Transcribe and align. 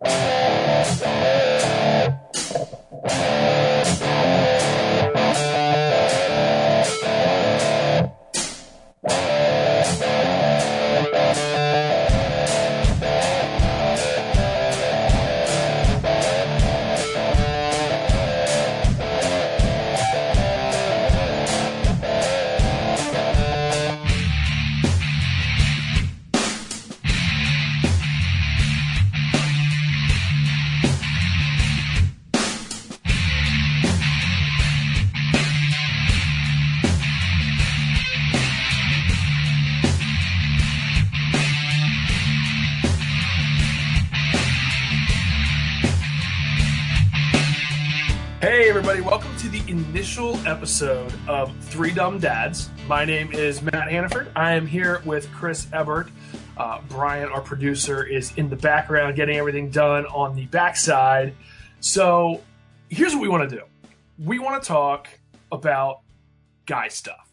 Hey, 0.00 0.84
everybody, 1.02 2.14
welcome 2.54 3.47
the 49.50 49.62
initial 49.66 50.36
episode 50.46 51.10
of 51.26 51.56
Three 51.64 51.90
Dumb 51.90 52.18
Dads. 52.18 52.68
My 52.86 53.06
name 53.06 53.32
is 53.32 53.62
Matt 53.62 53.90
Hannaford. 53.90 54.30
I 54.36 54.52
am 54.52 54.66
here 54.66 55.00
with 55.06 55.30
Chris 55.32 55.66
Ebert. 55.72 56.10
Uh, 56.58 56.82
Brian, 56.88 57.30
our 57.30 57.40
producer, 57.40 58.04
is 58.04 58.34
in 58.36 58.50
the 58.50 58.56
background 58.56 59.16
getting 59.16 59.38
everything 59.38 59.70
done 59.70 60.04
on 60.06 60.36
the 60.36 60.44
backside. 60.46 61.34
So, 61.80 62.42
here's 62.90 63.14
what 63.14 63.22
we 63.22 63.28
want 63.28 63.48
to 63.48 63.56
do 63.56 63.62
we 64.18 64.38
want 64.38 64.62
to 64.62 64.68
talk 64.68 65.08
about 65.50 66.00
guy 66.66 66.88
stuff. 66.88 67.32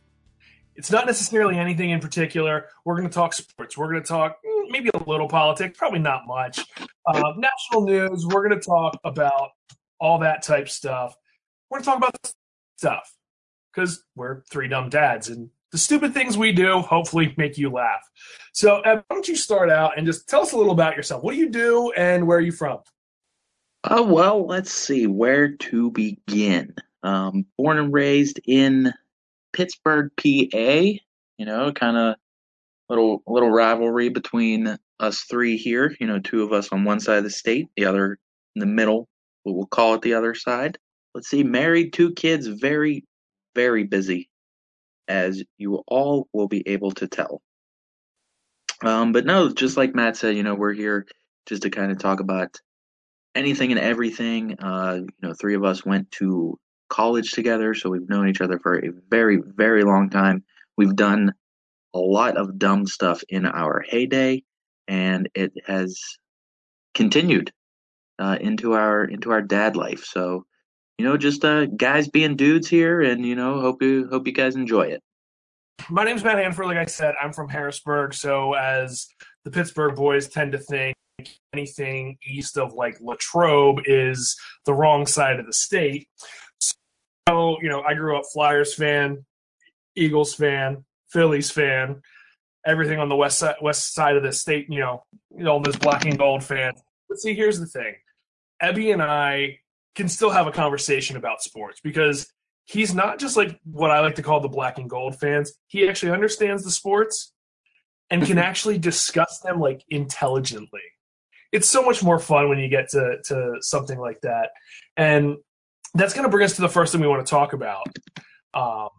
It's 0.78 0.92
not 0.92 1.06
necessarily 1.08 1.58
anything 1.58 1.90
in 1.90 2.00
particular. 2.00 2.68
We're 2.86 2.96
going 2.96 3.10
to 3.10 3.14
talk 3.14 3.34
sports. 3.34 3.78
We're 3.78 3.92
going 3.92 4.02
to 4.02 4.08
talk 4.08 4.38
mm, 4.46 4.72
maybe 4.72 4.90
a 4.94 5.04
little 5.04 5.28
politics, 5.28 5.78
probably 5.78 6.00
not 6.00 6.28
much. 6.28 6.62
Uh, 7.06 7.34
national 7.36 7.86
news. 7.86 8.26
We're 8.26 8.48
going 8.48 8.58
to 8.58 8.66
talk 8.66 8.98
about 9.04 9.50
all 10.00 10.20
that 10.20 10.44
type 10.44 10.70
stuff. 10.70 11.18
We're 11.70 11.80
going 11.80 11.84
to 11.84 11.90
talk 11.90 11.98
about 11.98 12.34
stuff 12.78 13.16
because 13.74 14.04
we're 14.16 14.42
three 14.44 14.68
dumb 14.68 14.90
dads 14.90 15.30
and 15.30 15.50
the 15.72 15.78
stupid 15.78 16.14
things 16.14 16.38
we 16.38 16.52
do 16.52 16.80
hopefully 16.80 17.34
make 17.38 17.58
you 17.58 17.70
laugh. 17.70 18.10
So, 18.54 18.80
Ed, 18.82 19.04
why 19.08 19.16
don't 19.16 19.28
you 19.28 19.36
start 19.36 19.70
out 19.70 19.98
and 19.98 20.06
just 20.06 20.30
tell 20.30 20.42
us 20.42 20.54
a 20.54 20.58
little 20.58 20.72
about 20.72 20.96
yourself? 20.96 21.24
What 21.24 21.34
do 21.34 21.38
you 21.38 21.50
do 21.50 21.92
and 21.98 22.26
where 22.28 22.38
are 22.38 22.42
you 22.42 22.52
from? 22.52 22.80
Uh, 23.84 24.04
well, 24.08 24.46
let's 24.46 24.72
see 24.72 25.08
where 25.08 25.52
to 25.58 25.92
begin. 25.92 26.74
Um, 27.04 27.46
born 27.58 27.78
and 27.78 27.94
raised 27.94 28.40
in 28.46 28.94
Pittsburgh, 29.54 30.12
PA. 30.18 31.00
You 31.38 31.46
know, 31.46 31.72
kind 31.74 31.98
of 31.98 32.16
little 32.90 33.22
little 33.28 33.52
rivalry 33.52 34.10
between 34.10 34.78
us 35.00 35.22
three 35.30 35.58
here. 35.58 35.96
You 36.00 36.08
know, 36.08 36.20
two 36.20 36.44
of 36.44 36.54
us 36.54 36.70
on 36.70 36.86
one 36.86 37.00
side 37.00 37.18
of 37.18 37.26
the 37.26 37.30
state, 37.30 37.68
the 37.76 37.86
other 37.86 38.18
in 38.56 38.62
the 38.62 38.66
middle 38.66 39.10
we'll 39.46 39.66
call 39.66 39.94
it 39.94 40.02
the 40.02 40.14
other 40.14 40.34
side. 40.34 40.78
Let's 41.16 41.30
see, 41.30 41.44
married, 41.44 41.94
two 41.94 42.12
kids, 42.12 42.46
very, 42.46 43.06
very 43.56 43.86
busy, 43.86 44.30
as 45.08 45.42
you 45.58 45.82
all 45.88 46.28
will 46.34 46.50
be 46.50 46.68
able 46.68 46.92
to 46.92 47.08
tell. 47.08 47.42
Um, 48.84 49.14
but 49.14 49.26
no, 49.26 49.54
just 49.54 49.78
like 49.78 49.96
Matt 49.96 50.18
said, 50.18 50.36
you 50.36 50.44
know, 50.44 50.56
we're 50.56 50.74
here 50.74 51.08
just 51.46 51.62
to 51.62 51.70
kind 51.70 51.90
of 51.90 52.00
talk 52.00 52.20
about 52.20 52.60
anything 53.34 53.72
and 53.72 53.80
everything. 53.80 54.60
Uh, 54.60 54.98
you 55.04 55.28
know, 55.28 55.34
three 55.34 55.56
of 55.56 55.64
us 55.64 55.86
went 55.86 56.12
to 56.12 56.60
college 56.90 57.32
together, 57.32 57.74
so 57.74 57.90
we've 57.90 58.10
known 58.10 58.28
each 58.28 58.42
other 58.42 58.60
for 58.60 58.78
a 58.78 58.92
very, 59.10 59.38
very 59.38 59.86
long 59.86 60.10
time. 60.10 60.44
We've 60.76 60.98
done 60.98 61.34
a 61.94 62.00
lot 62.00 62.36
of 62.36 62.60
dumb 62.60 62.86
stuff 62.88 63.24
in 63.30 63.46
our 63.46 63.82
heyday, 63.88 64.44
and 64.90 65.30
it 65.34 65.54
has 65.66 65.98
continued 66.94 67.54
uh, 68.20 68.38
into 68.42 68.74
our 68.74 69.06
into 69.06 69.32
our 69.32 69.42
dad 69.42 69.78
life. 69.78 70.04
So, 70.04 70.46
you 70.98 71.06
know, 71.06 71.18
just 71.18 71.44
uh, 71.44 71.66
guys 71.66 72.08
being 72.08 72.36
dudes 72.36 72.70
here, 72.70 73.02
and 73.02 73.26
you 73.26 73.36
know, 73.36 73.60
hope 73.60 73.82
you 73.82 74.08
hope 74.10 74.28
you 74.28 74.34
guys 74.34 74.56
enjoy 74.56 74.84
it. 74.84 75.02
My 75.90 76.04
name's 76.04 76.24
Matt 76.24 76.38
Hannaford. 76.38 76.68
Like 76.68 76.78
I 76.78 76.86
said, 76.86 77.16
I'm 77.22 77.34
from 77.34 77.50
Harrisburg. 77.50 78.14
So, 78.14 78.54
as 78.54 79.08
the 79.44 79.52
Pittsburgh 79.52 79.96
boys 79.96 80.30
tend 80.30 80.54
to 80.54 80.58
think, 80.58 80.96
anything 81.54 82.18
east 82.26 82.58
of 82.58 82.74
like 82.74 82.98
Latrobe 83.02 83.82
is 83.86 84.38
the 84.66 84.74
wrong 84.74 85.06
side 85.06 85.40
of 85.40 85.46
the 85.46 85.54
state. 85.54 86.08
So, 86.60 87.58
you 87.62 87.70
know, 87.70 87.82
I 87.82 87.94
grew 87.94 88.18
up 88.18 88.24
Flyers 88.34 88.74
fan, 88.74 89.26
Eagles 89.96 90.34
fan, 90.34 90.86
Phillies 91.10 91.52
fan, 91.52 92.02
everything 92.66 93.00
on 93.00 93.10
the 93.10 93.16
west 93.16 93.40
side, 93.40 93.56
west 93.62 93.94
side 93.94 94.16
of 94.16 94.24
the 94.24 94.32
state. 94.32 94.68
You 94.70 94.80
know, 94.80 95.04
all 95.46 95.60
those 95.60 95.78
black 95.78 96.06
and 96.06 96.18
gold 96.18 96.44
fans. 96.44 96.82
But 97.10 97.20
see, 97.20 97.34
here's 97.34 97.60
the 97.60 97.68
thing: 97.68 97.96
Ebby 98.64 98.94
and 98.94 99.02
I 99.02 99.60
can 99.96 100.10
still 100.10 100.30
have 100.30 100.48
a 100.48 100.52
conversation 100.52 101.18
about 101.18 101.42
sports 101.42 101.80
because 101.82 102.28
he's 102.66 102.94
not 102.94 103.20
just 103.20 103.38
like 103.38 103.60
what 103.64 103.92
I 103.92 104.02
like 104.02 104.16
to 104.16 104.24
call 104.24 104.40
the 104.40 104.50
black 104.50 104.78
and 104.78 104.90
gold 104.90 105.18
fans. 105.18 105.54
He 105.68 105.88
actually 105.88 106.12
understands 106.12 106.64
the 106.64 106.72
sports 106.72 107.34
and 108.10 108.26
can 108.26 108.38
actually 108.50 108.78
discuss 108.78 109.40
them 109.40 109.60
like 109.60 109.84
intelligently. 109.90 110.82
It's 111.52 111.70
so 111.70 111.84
much 111.84 112.04
more 112.04 112.20
fun 112.20 112.50
when 112.50 112.60
you 112.60 112.68
get 112.68 112.90
to 112.90 113.18
to 113.26 113.56
something 113.62 113.98
like 113.98 114.20
that, 114.22 114.50
and 114.98 115.38
that's 115.94 116.14
going 116.14 116.26
to 116.26 116.30
bring 116.30 116.44
us 116.44 116.56
to 116.56 116.62
the 116.62 116.70
first 116.70 116.92
thing 116.92 117.02
we 117.02 117.08
want 117.08 117.26
to 117.26 117.30
talk 117.30 117.54
about. 117.54 117.88
Um, 118.54 118.90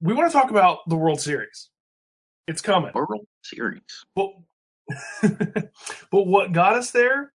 we 0.00 0.12
want 0.12 0.30
to 0.30 0.36
talk 0.36 0.50
about 0.50 0.80
the 0.86 0.96
World 0.96 1.20
Series. 1.20 1.70
It's 2.46 2.60
coming. 2.60 2.92
World 2.94 3.26
Series. 3.42 3.80
But, 4.14 4.32
but 6.10 6.26
what 6.26 6.52
got 6.52 6.74
us 6.74 6.90
there 6.90 7.32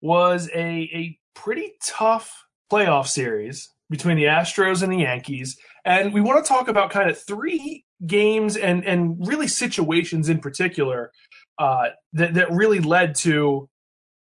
was 0.00 0.48
a, 0.54 0.88
a 0.94 1.18
pretty 1.34 1.72
tough 1.82 2.43
playoff 2.74 3.06
series 3.06 3.70
between 3.88 4.16
the 4.16 4.24
Astros 4.24 4.82
and 4.82 4.92
the 4.92 4.98
Yankees. 4.98 5.56
And 5.84 6.12
we 6.12 6.20
want 6.20 6.44
to 6.44 6.48
talk 6.48 6.66
about 6.68 6.90
kind 6.90 7.08
of 7.08 7.16
three 7.20 7.84
games 8.04 8.56
and, 8.56 8.84
and 8.84 9.16
really 9.26 9.46
situations 9.46 10.28
in 10.28 10.40
particular 10.40 11.12
uh, 11.58 11.90
that, 12.14 12.34
that 12.34 12.50
really 12.50 12.80
led 12.80 13.14
to 13.16 13.68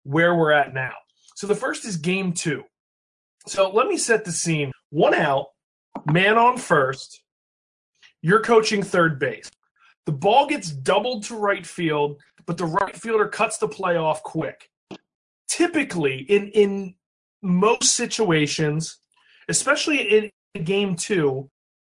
where 0.02 0.34
we're 0.34 0.50
at 0.50 0.74
now. 0.74 0.94
So 1.36 1.46
the 1.46 1.54
first 1.54 1.84
is 1.84 1.96
game 1.96 2.32
two. 2.32 2.64
So 3.46 3.70
let 3.70 3.86
me 3.86 3.96
set 3.96 4.24
the 4.24 4.32
scene. 4.32 4.72
One 4.90 5.14
out, 5.14 5.46
man 6.10 6.36
on 6.36 6.58
first. 6.58 7.22
You're 8.20 8.42
coaching 8.42 8.82
third 8.82 9.20
base. 9.20 9.48
The 10.06 10.12
ball 10.12 10.46
gets 10.46 10.70
doubled 10.70 11.22
to 11.24 11.36
right 11.36 11.64
field, 11.64 12.20
but 12.46 12.56
the 12.56 12.66
right 12.66 12.96
fielder 12.96 13.28
cuts 13.28 13.58
the 13.58 13.68
play 13.68 13.96
off 13.96 14.22
quick 14.24 14.68
typically 15.50 16.18
in 16.28 16.48
in 16.48 16.94
most 17.42 17.96
situations, 17.96 18.98
especially 19.48 20.30
in 20.54 20.64
game 20.64 20.96
two, 20.96 21.50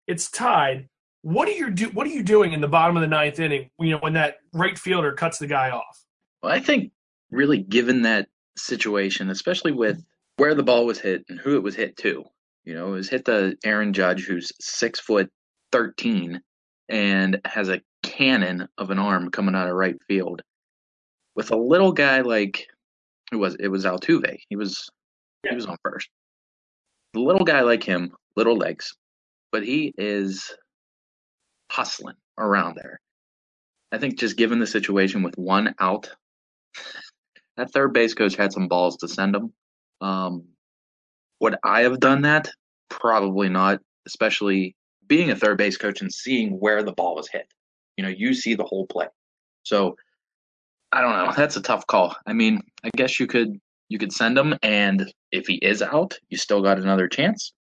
it's 0.07 0.29
tied. 0.29 0.87
What 1.21 1.47
are 1.47 1.51
you 1.53 1.69
do? 1.71 1.87
What 1.89 2.05
are 2.07 2.11
you 2.11 2.23
doing 2.23 2.53
in 2.53 2.61
the 2.61 2.67
bottom 2.67 2.97
of 2.97 3.01
the 3.01 3.07
ninth 3.07 3.39
inning? 3.39 3.69
You 3.79 3.91
know 3.91 3.97
when 3.99 4.13
that 4.13 4.37
right 4.53 4.77
fielder 4.77 5.13
cuts 5.13 5.37
the 5.37 5.47
guy 5.47 5.69
off. 5.69 6.03
Well, 6.41 6.51
I 6.51 6.59
think 6.59 6.91
really 7.31 7.59
given 7.59 8.01
that 8.03 8.27
situation, 8.57 9.29
especially 9.29 9.71
with 9.71 10.03
where 10.37 10.55
the 10.55 10.63
ball 10.63 10.85
was 10.85 10.99
hit 10.99 11.23
and 11.29 11.39
who 11.39 11.55
it 11.55 11.63
was 11.63 11.75
hit 11.75 11.95
to, 11.97 12.25
you 12.65 12.73
know, 12.73 12.87
it 12.87 12.91
was 12.91 13.09
hit 13.09 13.25
to 13.25 13.55
Aaron 13.63 13.93
Judge, 13.93 14.25
who's 14.25 14.51
six 14.59 14.99
foot 14.99 15.29
thirteen 15.71 16.41
and 16.89 17.39
has 17.45 17.69
a 17.69 17.81
cannon 18.03 18.67
of 18.77 18.91
an 18.91 18.99
arm 18.99 19.31
coming 19.31 19.55
out 19.55 19.69
of 19.69 19.75
right 19.75 19.95
field. 20.07 20.41
With 21.35 21.51
a 21.51 21.57
little 21.57 21.93
guy 21.93 22.21
like 22.21 22.67
it 23.31 23.37
was 23.37 23.55
it 23.59 23.69
was 23.69 23.85
Altuve. 23.85 24.37
He 24.49 24.55
was. 24.55 24.89
He 25.49 25.55
was 25.55 25.65
on 25.65 25.77
first. 25.83 26.09
The 27.13 27.19
little 27.19 27.45
guy 27.45 27.61
like 27.61 27.83
him, 27.83 28.13
little 28.35 28.57
legs, 28.57 28.93
but 29.51 29.63
he 29.63 29.93
is 29.97 30.53
hustling 31.71 32.15
around 32.37 32.75
there. 32.75 32.99
I 33.91 33.97
think 33.97 34.17
just 34.17 34.37
given 34.37 34.59
the 34.59 34.67
situation 34.67 35.21
with 35.21 35.37
one 35.37 35.75
out, 35.79 36.09
that 37.57 37.71
third 37.71 37.93
base 37.93 38.13
coach 38.13 38.35
had 38.35 38.51
some 38.53 38.67
balls 38.67 38.97
to 38.97 39.07
send 39.07 39.35
him. 39.35 39.53
Um, 40.01 40.45
would 41.39 41.55
I 41.63 41.81
have 41.81 41.99
done 41.99 42.23
that? 42.23 42.49
Probably 42.89 43.49
not, 43.49 43.79
especially 44.07 44.75
being 45.07 45.29
a 45.29 45.35
third 45.35 45.57
base 45.57 45.77
coach 45.77 46.01
and 46.01 46.11
seeing 46.11 46.59
where 46.59 46.83
the 46.83 46.93
ball 46.93 47.15
was 47.15 47.29
hit. 47.29 47.47
You 47.97 48.03
know, 48.03 48.09
you 48.09 48.33
see 48.33 48.55
the 48.55 48.63
whole 48.63 48.87
play. 48.87 49.07
So 49.63 49.95
I 50.91 51.01
don't 51.01 51.11
know. 51.11 51.33
That's 51.37 51.57
a 51.57 51.61
tough 51.61 51.85
call. 51.85 52.15
I 52.25 52.33
mean, 52.33 52.61
I 52.83 52.89
guess 52.95 53.19
you 53.19 53.27
could 53.27 53.59
you 53.93 53.99
could 53.99 54.11
send 54.11 54.35
him, 54.35 54.57
and 54.63 55.13
if 55.31 55.45
he 55.45 55.57
is 55.57 55.83
out, 55.83 56.17
you 56.29 56.35
still 56.35 56.63
got 56.63 56.79
another 56.79 57.07
chance. 57.07 57.53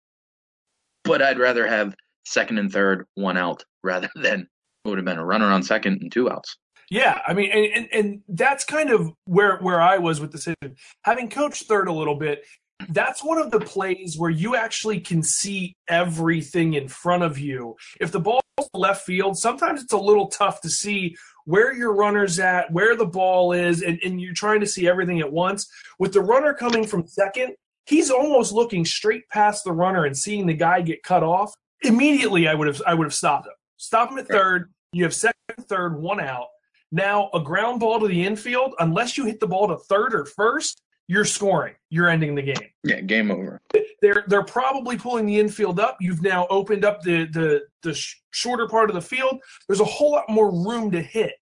But 1.03 1.21
I'd 1.21 1.41
rather 1.41 1.67
have 1.67 1.97
second 2.25 2.59
and 2.59 2.73
third, 2.73 3.05
one 3.17 3.37
out, 3.37 3.65
rather 3.83 4.09
than 4.15 4.47
it 4.85 4.89
would 4.89 4.97
have 4.97 5.05
been 5.05 5.19
a 5.19 5.25
runner 5.25 5.47
on 5.47 5.65
second 5.65 6.01
and 6.01 6.13
two 6.13 6.31
outs. 6.31 6.57
Yeah, 6.89 7.21
I 7.27 7.35
mean, 7.35 7.51
and, 7.51 7.67
and, 7.75 7.89
and 7.93 8.23
that's 8.29 8.65
kind 8.65 8.91
of 8.91 9.11
where 9.25 9.59
where 9.59 9.81
I 9.81 9.99
was 9.99 10.21
with 10.21 10.31
the 10.31 10.39
decision. 10.39 10.77
Having 11.05 11.31
coached 11.31 11.65
third 11.65 11.89
a 11.89 11.93
little 11.93 12.17
bit, 12.17 12.45
that's 12.89 13.23
one 13.23 13.39
of 13.39 13.51
the 13.51 13.61
plays 13.61 14.19
where 14.19 14.31
you 14.31 14.57
actually 14.57 15.01
can 15.01 15.23
see 15.23 15.77
everything 15.89 16.75
in 16.75 16.89
front 16.89 17.23
of 17.23 17.39
you. 17.39 17.77
If 18.01 18.13
the 18.13 18.21
ball's 18.21 18.43
left 18.75 19.05
field, 19.05 19.39
sometimes 19.39 19.83
it's 19.83 19.93
a 19.93 19.99
little 19.99 20.29
tough 20.29 20.61
to 20.63 20.71
see 20.71 21.17
where 21.45 21.75
your 21.75 21.95
runner's 21.95 22.39
at, 22.39 22.73
where 22.73 22.97
the 22.97 23.07
ball 23.07 23.53
is, 23.53 23.83
and, 23.83 23.99
and 24.05 24.21
you're 24.21 24.35
trying 24.35 24.61
to 24.61 24.67
see 24.67 24.89
everything 24.89 25.21
at 25.21 25.33
once. 25.33 25.69
With 25.99 26.13
the 26.13 26.23
runner 26.23 26.55
coming 26.55 26.87
from 26.87 27.07
second, 27.07 27.55
he's 27.87 28.11
almost 28.11 28.53
looking 28.53 28.85
straight 28.85 29.29
past 29.29 29.65
the 29.65 29.73
runner 29.73 30.05
and 30.05 30.17
seeing 30.17 30.47
the 30.47 30.55
guy 30.55 30.81
get 30.81 31.03
cut 31.03 31.23
off. 31.23 31.55
Immediately 31.83 32.47
I 32.47 32.55
would 32.55 32.67
have 32.67 32.83
I 32.87 32.95
would 32.95 33.05
have 33.05 33.15
stopped 33.15 33.47
him. 33.47 33.55
Stop 33.79 34.11
him 34.11 34.19
at 34.19 34.29
third. 34.29 34.71
You 34.93 35.05
have 35.05 35.15
second, 35.15 35.37
third, 35.63 36.01
one 36.01 36.21
out. 36.21 36.49
Now 36.93 37.31
a 37.33 37.41
ground 37.41 37.81
ball 37.81 38.01
to 38.01 38.09
the 38.09 38.25
infield, 38.25 38.75
unless 38.79 39.17
you 39.17 39.25
hit 39.25 39.41
the 39.41 39.47
ball 39.47 39.69
to 39.69 39.77
third 39.77 40.15
or 40.15 40.25
first, 40.25 40.83
you're 41.11 41.25
scoring. 41.25 41.75
You're 41.89 42.09
ending 42.09 42.37
the 42.37 42.43
game. 42.43 42.71
Yeah, 42.85 43.01
game 43.01 43.33
over. 43.33 43.61
They're 44.01 44.23
they're 44.29 44.45
probably 44.45 44.97
pulling 44.97 45.27
the 45.27 45.41
infield 45.41 45.81
up. 45.81 45.97
You've 46.01 46.23
now 46.23 46.47
opened 46.51 46.85
up 46.85 47.03
the 47.03 47.25
the 47.25 47.63
the 47.83 47.95
sh- 47.95 48.21
shorter 48.31 48.69
part 48.69 48.91
of 48.91 48.95
the 48.95 49.03
field. 49.03 49.41
There's 49.67 49.81
a 49.81 49.85
whole 49.85 50.13
lot 50.13 50.29
more 50.29 50.53
room 50.53 50.93
to 50.93 51.03
hit. 51.03 51.33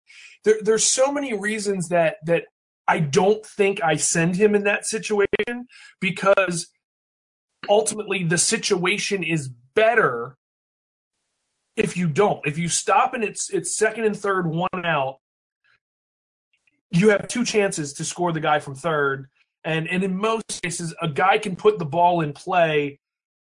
There, 0.44 0.56
there's 0.62 0.88
so 0.88 1.12
many 1.12 1.38
reasons 1.38 1.91
that 1.91 2.17
that 2.25 2.44
I 2.88 3.00
don't 3.00 3.44
think 3.44 3.85
I 3.85 3.97
send 3.97 4.37
him 4.37 4.55
in 4.55 4.65
that 4.65 4.87
situation 4.87 5.67
because 6.00 6.69
ultimately 7.69 8.25
the 8.25 8.38
situation 8.38 9.23
is 9.23 9.50
better 9.75 10.38
if 11.76 11.94
you 11.94 12.09
don't. 12.09 12.41
If 12.47 12.56
you 12.56 12.70
stop 12.70 13.12
and 13.12 13.23
it's 13.23 13.50
it's 13.50 13.76
second 13.76 14.05
and 14.05 14.17
third, 14.17 14.47
one 14.47 14.87
out, 14.87 15.19
you 16.91 17.11
have 17.11 17.29
two 17.29 17.44
chances 17.44 17.93
to 17.93 18.05
score 18.06 18.32
the 18.32 18.41
guy 18.41 18.61
from 18.61 18.75
third 18.75 19.29
and 19.64 19.88
and 19.88 20.02
in 20.02 20.16
most 20.16 20.62
cases, 20.62 20.94
a 21.00 21.08
guy 21.08 21.38
can 21.38 21.56
put 21.56 21.78
the 21.78 21.84
ball 21.84 22.20
in 22.20 22.32
play, 22.32 23.00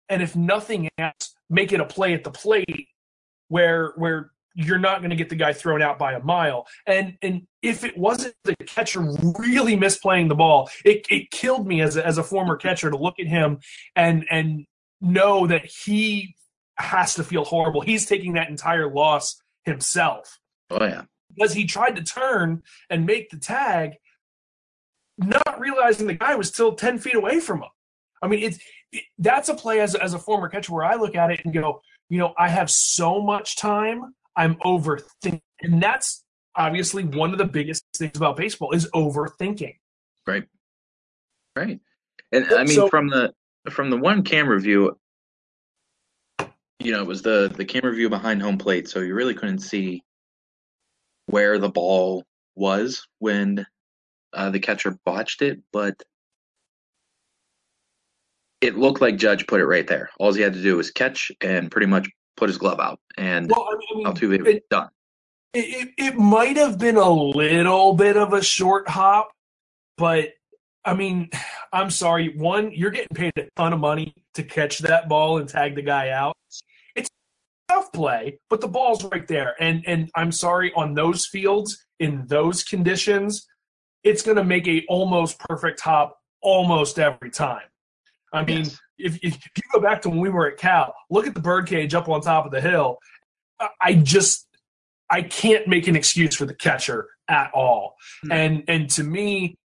and 0.10 0.22
if 0.22 0.36
nothing 0.36 0.90
else, 0.98 1.36
make 1.50 1.72
it 1.72 1.80
a 1.80 1.86
play 1.86 2.14
at 2.14 2.24
the 2.24 2.32
plate 2.32 2.88
where 3.48 3.94
where 3.96 4.32
you're 4.56 4.80
not 4.80 5.00
going 5.00 5.12
to 5.12 5.16
get 5.16 5.30
the 5.30 5.36
guy 5.36 5.54
thrown 5.54 5.82
out 5.82 5.98
by 5.98 6.14
a 6.14 6.20
mile. 6.20 6.68
And 6.86 7.18
and 7.22 7.48
if 7.62 7.84
it 7.84 7.98
wasn't 7.98 8.36
the 8.44 8.56
catcher 8.56 9.02
really 9.38 9.78
misplaying 9.78 10.28
the 10.28 10.36
ball, 10.36 10.70
it, 10.84 11.06
it 11.10 11.32
killed 11.32 11.68
me 11.68 11.82
as 11.82 11.98
a, 11.98 12.06
as 12.06 12.18
a 12.18 12.24
former 12.24 12.58
catcher 12.58 12.90
to 12.90 12.98
look 12.98 13.20
at 13.20 13.28
him 13.28 13.60
and 13.96 14.26
and 14.30 14.66
know 15.02 15.48
that 15.48 15.66
he 15.66 16.36
has 16.76 17.16
to 17.16 17.24
feel 17.24 17.46
horrible. 17.46 17.82
He's 17.82 18.06
taking 18.06 18.34
that 18.34 18.50
entire 18.50 18.94
loss 18.94 19.42
himself. 19.64 20.40
Oh 20.70 20.84
yeah. 20.84 21.04
Because 21.34 21.54
he 21.54 21.66
tried 21.66 21.96
to 21.96 22.04
turn 22.04 22.64
and 22.90 23.06
make 23.06 23.30
the 23.30 23.38
tag 23.38 23.94
not 25.20 25.60
realizing 25.60 26.08
the 26.08 26.14
guy 26.14 26.36
was 26.36 26.48
still 26.48 26.74
10 26.74 27.00
feet 27.00 27.16
away 27.16 27.40
from 27.40 27.60
him. 27.60 27.70
I 28.22 28.28
mean, 28.28 28.44
it's 28.44 28.60
it, 28.92 29.04
that's 29.18 29.50
a 29.50 29.54
play 29.54 29.82
as, 29.82 29.96
as 29.96 30.14
a 30.14 30.20
former 30.20 30.50
catcher 30.50 30.74
where 30.74 30.86
I 30.86 30.96
look 30.96 31.16
at 31.16 31.32
it 31.32 31.42
and 31.46 31.54
go, 31.54 31.82
you 32.10 32.18
know, 32.18 32.34
I 32.38 32.50
have 32.50 32.70
so 32.70 33.22
much 33.22 33.56
time, 33.56 34.16
I'm 34.36 34.56
overthinking. 34.56 35.42
And 35.62 35.82
that's 35.82 36.24
obviously 36.56 37.04
one 37.04 37.32
of 37.32 37.38
the 37.38 37.46
biggest 37.46 37.84
things 37.96 38.18
about 38.18 38.38
baseball 38.38 38.72
is 38.72 38.90
overthinking. 38.92 39.76
Right. 40.26 40.46
Right. 41.56 41.80
And 42.32 42.46
I 42.54 42.64
mean, 42.64 42.76
so, 42.76 42.90
from 42.90 43.10
the 43.10 43.34
from 43.70 43.90
the 43.90 43.98
one 43.98 44.24
camera 44.24 44.60
view, 44.60 44.98
you 46.80 46.92
know, 46.92 47.02
it 47.02 47.08
was 47.08 47.22
the 47.22 47.52
the 47.56 47.66
camera 47.66 47.94
view 47.94 48.10
behind 48.10 48.42
home 48.42 48.58
plate, 48.58 48.88
so 48.88 49.00
you 49.00 49.16
really 49.16 49.34
couldn't 49.34 49.60
see 49.60 50.04
where 51.26 51.58
the 51.58 51.70
ball 51.70 52.24
was 52.56 53.06
when 53.20 53.66
uh, 54.34 54.50
the 54.50 54.60
catcher 54.60 54.98
botched 55.06 55.42
it, 55.42 55.60
but 55.72 56.02
it 58.62 58.78
looked 58.78 59.02
like 59.02 59.18
Judge 59.18 59.48
put 59.48 59.62
it 59.62 59.66
right 59.66 59.88
there. 59.88 60.10
All 60.20 60.34
he 60.34 60.42
had 60.42 60.54
to 60.54 60.62
do 60.62 60.78
was 60.78 60.92
catch 60.92 61.32
and 61.42 61.72
pretty 61.72 61.88
much 61.88 62.10
put 62.38 62.50
his 62.50 62.58
glove 62.58 62.80
out, 62.80 63.00
and 63.18 63.50
well, 63.50 63.68
I 63.72 63.96
mean, 63.96 64.06
Altuve 64.06 64.46
was 64.46 64.60
done. 64.70 64.90
It, 65.54 65.90
it 65.98 66.16
might 66.16 66.58
have 66.58 66.78
been 66.78 66.98
a 66.98 67.10
little 67.10 67.94
bit 67.94 68.18
of 68.18 68.34
a 68.34 68.44
short 68.44 68.88
hop, 68.88 69.32
but 69.98 70.30
I 70.86 70.94
mean, 70.94 71.30
I'm 71.74 71.90
sorry. 71.90 72.36
One, 72.36 72.72
you're 72.72 72.92
getting 72.92 73.16
paid 73.16 73.34
a 73.38 73.48
ton 73.56 73.74
of 73.74 73.80
money 73.80 74.14
to 74.34 74.44
catch 74.44 74.80
that 74.80 75.08
ball 75.08 75.38
and 75.38 75.48
tag 75.48 75.76
the 75.76 75.84
guy 75.84 76.10
out. 76.10 76.36
It's 76.96 77.10
tough 77.68 77.92
play, 77.94 78.40
but 78.50 78.60
the 78.62 78.68
ball's 78.68 79.04
right 79.04 79.28
there. 79.28 79.56
And 79.60 79.84
and 79.88 80.10
I'm 80.16 80.32
sorry 80.32 80.72
on 80.76 80.94
those 80.94 81.26
fields 81.26 81.86
in 82.00 82.26
those 82.28 82.64
conditions, 82.64 83.48
it's 84.04 84.22
going 84.22 84.38
to 84.38 84.44
make 84.44 84.68
a 84.68 84.86
almost 84.88 85.40
perfect 85.40 85.80
hop 85.80 86.18
almost 86.42 87.00
every 87.00 87.32
time. 87.32 87.64
I 88.32 88.44
mean, 88.44 88.60
yes. 88.66 88.80
if, 88.98 89.16
if 89.24 89.34
you 89.34 89.64
go 89.74 89.82
back 89.82 90.02
to 90.04 90.10
when 90.10 90.20
we 90.20 90.30
were 90.30 90.48
at 90.48 90.58
Cal, 90.58 90.94
look 91.10 91.28
at 91.28 91.34
the 91.34 91.42
birdcage 91.42 91.94
up 91.94 92.08
on 92.08 92.22
top 92.22 92.46
of 92.46 92.52
the 92.52 92.62
hill. 92.62 93.00
I 93.82 93.94
just 93.96 94.48
I 95.10 95.24
can't 95.24 95.68
make 95.68 95.88
an 95.88 95.96
excuse 95.96 96.36
for 96.36 96.46
the 96.46 96.54
catcher 96.54 97.08
at 97.28 97.52
all. 97.54 97.96
Mm-hmm. 98.26 98.32
And 98.32 98.64
and 98.68 98.90
to 98.92 99.04
me, 99.04 99.58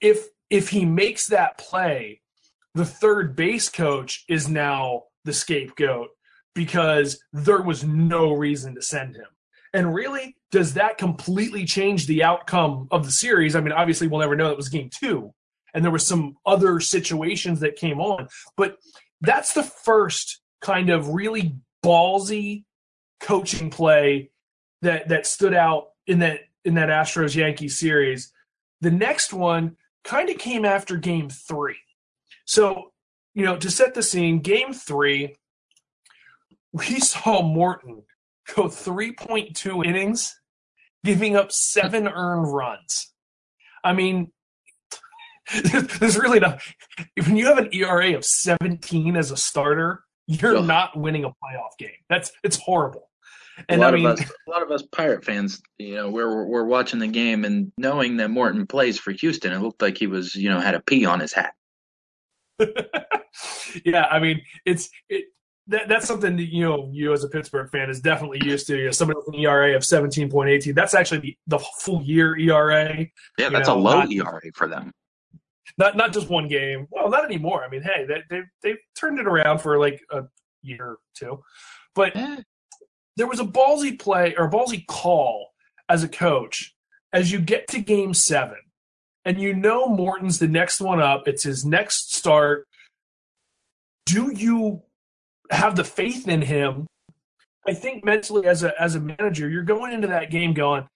if 0.00 0.26
if 0.50 0.68
he 0.68 0.84
makes 0.84 1.26
that 1.28 1.58
play, 1.58 2.20
the 2.74 2.84
third 2.84 3.34
base 3.34 3.68
coach 3.68 4.24
is 4.28 4.48
now 4.48 5.04
the 5.24 5.32
scapegoat 5.32 6.10
because 6.54 7.20
there 7.32 7.62
was 7.62 7.82
no 7.82 8.32
reason 8.32 8.74
to 8.74 8.82
send 8.82 9.16
him. 9.16 9.26
And 9.74 9.92
really, 9.92 10.36
does 10.52 10.74
that 10.74 10.98
completely 10.98 11.64
change 11.64 12.06
the 12.06 12.22
outcome 12.22 12.86
of 12.92 13.04
the 13.04 13.10
series? 13.10 13.56
I 13.56 13.60
mean, 13.60 13.72
obviously, 13.72 14.06
we'll 14.06 14.20
never 14.20 14.36
know. 14.36 14.50
It 14.50 14.56
was 14.56 14.68
game 14.68 14.88
two, 14.88 15.34
and 15.74 15.84
there 15.84 15.90
were 15.90 15.98
some 15.98 16.36
other 16.46 16.78
situations 16.78 17.58
that 17.60 17.74
came 17.74 18.00
on, 18.00 18.28
but 18.56 18.76
that's 19.20 19.52
the 19.52 19.64
first 19.64 20.40
kind 20.60 20.90
of 20.90 21.08
really 21.08 21.56
ballsy 21.84 22.64
coaching 23.20 23.68
play 23.68 24.30
that 24.82 25.08
that 25.08 25.26
stood 25.26 25.54
out 25.54 25.88
in 26.06 26.20
that 26.20 26.42
in 26.64 26.74
that 26.74 26.88
Astros 26.88 27.34
Yankees 27.34 27.76
series. 27.76 28.32
The 28.80 28.92
next 28.92 29.32
one 29.32 29.76
kind 30.04 30.30
of 30.30 30.38
came 30.38 30.64
after 30.64 30.96
game 30.96 31.28
three. 31.28 31.78
So, 32.44 32.92
you 33.34 33.44
know, 33.44 33.56
to 33.56 33.70
set 33.72 33.94
the 33.94 34.04
scene, 34.04 34.38
game 34.38 34.72
three, 34.72 35.34
we 36.72 36.84
saw 37.00 37.42
Morton 37.42 38.04
go 38.54 38.64
3.2 38.64 39.84
innings, 39.84 40.34
giving 41.04 41.36
up 41.36 41.52
seven 41.52 42.08
earned 42.08 42.52
runs. 42.52 43.12
I 43.82 43.92
mean, 43.92 44.32
there's 46.00 46.18
really 46.18 46.40
not. 46.40 46.60
When 47.16 47.36
you 47.36 47.46
have 47.46 47.58
an 47.58 47.68
ERA 47.72 48.16
of 48.16 48.24
17 48.24 49.16
as 49.16 49.30
a 49.30 49.36
starter, 49.36 50.02
you're 50.26 50.56
Ugh. 50.56 50.66
not 50.66 50.96
winning 50.96 51.24
a 51.24 51.28
playoff 51.28 51.76
game. 51.78 51.90
That's 52.08 52.32
it's 52.42 52.56
horrible. 52.56 53.10
And 53.68 53.80
a 53.80 53.84
lot 53.84 53.94
I 53.94 53.96
mean, 53.96 54.06
of 54.06 54.18
us, 54.18 54.30
a 54.48 54.50
lot 54.50 54.62
of 54.62 54.70
us 54.70 54.82
Pirate 54.82 55.24
fans, 55.24 55.62
you 55.78 55.94
know, 55.94 56.10
we're 56.10 56.44
we're 56.44 56.64
watching 56.64 56.98
the 56.98 57.06
game 57.06 57.44
and 57.44 57.70
knowing 57.78 58.16
that 58.16 58.30
Morton 58.30 58.66
plays 58.66 58.98
for 58.98 59.12
Houston, 59.12 59.52
it 59.52 59.60
looked 59.60 59.82
like 59.82 59.98
he 59.98 60.06
was, 60.06 60.34
you 60.34 60.48
know, 60.48 60.60
had 60.60 60.74
a 60.74 60.80
P 60.80 61.04
on 61.04 61.20
his 61.20 61.32
hat. 61.32 61.54
yeah, 63.84 64.06
I 64.10 64.18
mean, 64.18 64.42
it's 64.64 64.88
it, 65.08 65.26
that, 65.68 65.88
that's 65.88 66.06
something 66.06 66.36
that 66.36 66.52
you 66.52 66.64
know 66.64 66.88
you 66.92 67.12
as 67.12 67.24
a 67.24 67.28
Pittsburgh 67.28 67.70
fan 67.70 67.88
is 67.88 68.00
definitely 68.00 68.40
used 68.44 68.66
to. 68.66 68.76
You 68.76 68.84
know, 68.86 68.90
somebody 68.90 69.18
with 69.18 69.34
an 69.34 69.40
ERA 69.40 69.74
of 69.74 69.84
seventeen 69.84 70.30
point 70.30 70.50
eighteen. 70.50 70.74
That's 70.74 70.94
actually 70.94 71.20
the, 71.20 71.36
the 71.46 71.58
full 71.80 72.02
year 72.02 72.36
ERA. 72.38 73.06
Yeah, 73.38 73.48
that's 73.48 73.68
know, 73.68 73.76
a 73.76 73.78
low 73.78 74.00
not, 74.00 74.12
ERA 74.12 74.40
for 74.54 74.68
them. 74.68 74.92
Not 75.78 75.96
not 75.96 76.12
just 76.12 76.28
one 76.28 76.48
game. 76.48 76.86
Well, 76.90 77.08
not 77.08 77.24
anymore. 77.24 77.64
I 77.64 77.70
mean, 77.70 77.82
hey, 77.82 78.04
they 78.06 78.22
they 78.28 78.42
they've 78.62 78.78
turned 78.94 79.18
it 79.18 79.26
around 79.26 79.60
for 79.60 79.78
like 79.78 80.00
a 80.10 80.24
year 80.62 80.84
or 80.84 80.98
two, 81.14 81.42
but 81.94 82.14
yeah. 82.14 82.40
there 83.16 83.26
was 83.26 83.40
a 83.40 83.44
ballsy 83.44 83.98
play 83.98 84.34
or 84.36 84.46
a 84.46 84.50
ballsy 84.50 84.86
call 84.86 85.48
as 85.88 86.02
a 86.02 86.08
coach 86.08 86.74
as 87.12 87.32
you 87.32 87.38
get 87.38 87.68
to 87.68 87.80
Game 87.80 88.12
Seven, 88.12 88.58
and 89.24 89.40
you 89.40 89.54
know 89.54 89.88
Morton's 89.88 90.38
the 90.38 90.48
next 90.48 90.80
one 90.80 91.00
up. 91.00 91.26
It's 91.26 91.42
his 91.42 91.64
next 91.64 92.14
start. 92.14 92.66
Do 94.04 94.30
you 94.34 94.82
have 95.54 95.76
the 95.76 95.84
faith 95.84 96.28
in 96.28 96.42
him. 96.42 96.86
I 97.66 97.72
think 97.74 98.04
mentally 98.04 98.46
as 98.46 98.62
a 98.62 98.80
as 98.80 98.94
a 98.94 99.00
manager, 99.00 99.48
you're 99.48 99.62
going 99.62 99.92
into 99.92 100.08
that 100.08 100.30
game 100.30 100.52
going, 100.52 100.86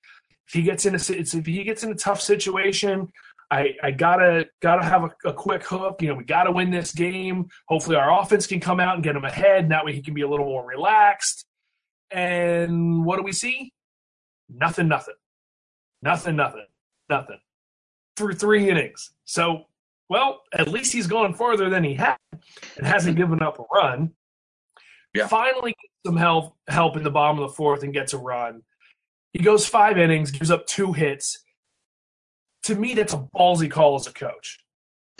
if 0.47 0.55
he 0.55 0.63
gets 0.63 0.87
in 0.87 0.95
a 0.95 0.99
if 0.99 1.47
he 1.47 1.65
gets 1.65 1.83
in 1.83 1.93
a 1.93 1.95
tough 1.95 2.21
situation, 2.21 3.11
I, 3.51 3.75
I 3.83 3.91
gotta 3.91 4.47
gotta 4.61 4.85
have 4.85 5.05
a, 5.05 5.29
a, 5.29 5.33
quick 5.33 5.65
hook. 5.65 6.03
You 6.03 6.09
know, 6.09 6.15
we 6.15 6.25
gotta 6.25 6.51
win 6.53 6.71
this 6.71 6.93
game. 6.93 7.49
Hopefully, 7.69 7.97
our 7.97 8.21
offense 8.21 8.47
can 8.47 8.61
come 8.61 8.81
out 8.81 8.95
and 8.95 9.05
get 9.05 9.17
him 9.17 9.25
ahead. 9.25 9.63
And 9.63 9.71
that 9.73 9.85
way, 9.85 9.95
he 9.95 10.03
can 10.03 10.15
be 10.15 10.23
a 10.23 10.29
little 10.29 10.47
more 10.47 10.67
relaxed. 10.67 11.47
And 12.11 13.05
what 13.05 13.17
do 13.17 13.23
we 13.23 13.33
see? 13.33 13.73
Nothing, 14.51 14.89
nothing, 14.89 15.15
nothing, 16.03 16.37
nothing, 16.37 16.67
nothing 17.09 17.39
through 18.17 18.35
three 18.35 18.69
innings. 18.69 19.13
So, 19.25 19.65
well, 20.09 20.43
at 20.53 20.69
least 20.69 20.93
he's 20.93 21.07
gone 21.07 21.35
farther 21.35 21.71
than 21.71 21.85
he 21.85 21.95
had 21.95 22.17
and 22.77 22.87
hasn't 22.87 23.17
given 23.17 23.43
up 23.43 23.59
a 23.59 23.65
run. 23.73 24.13
Yeah. 25.15 25.27
Finally, 25.27 25.71
gets 25.71 25.95
some 26.07 26.17
help 26.17 26.55
help 26.69 26.97
in 26.97 27.03
the 27.03 27.11
bottom 27.11 27.39
of 27.39 27.51
the 27.51 27.55
fourth 27.55 27.83
and 27.83 27.93
gets 27.93 28.13
a 28.13 28.19
run. 28.19 28.63
He 29.33 29.41
goes 29.41 29.67
five 29.67 29.99
innings, 29.99 30.31
gives 30.31 30.51
up 30.51 30.67
two 30.67 30.93
hits. 30.93 31.45
To 32.65 32.75
me, 32.75 32.95
that's 32.95 33.15
a 33.15 33.27
ballsy 33.35 33.71
call 33.71 33.97
as 33.97 34.07
a 34.07 34.13
coach. 34.13 34.59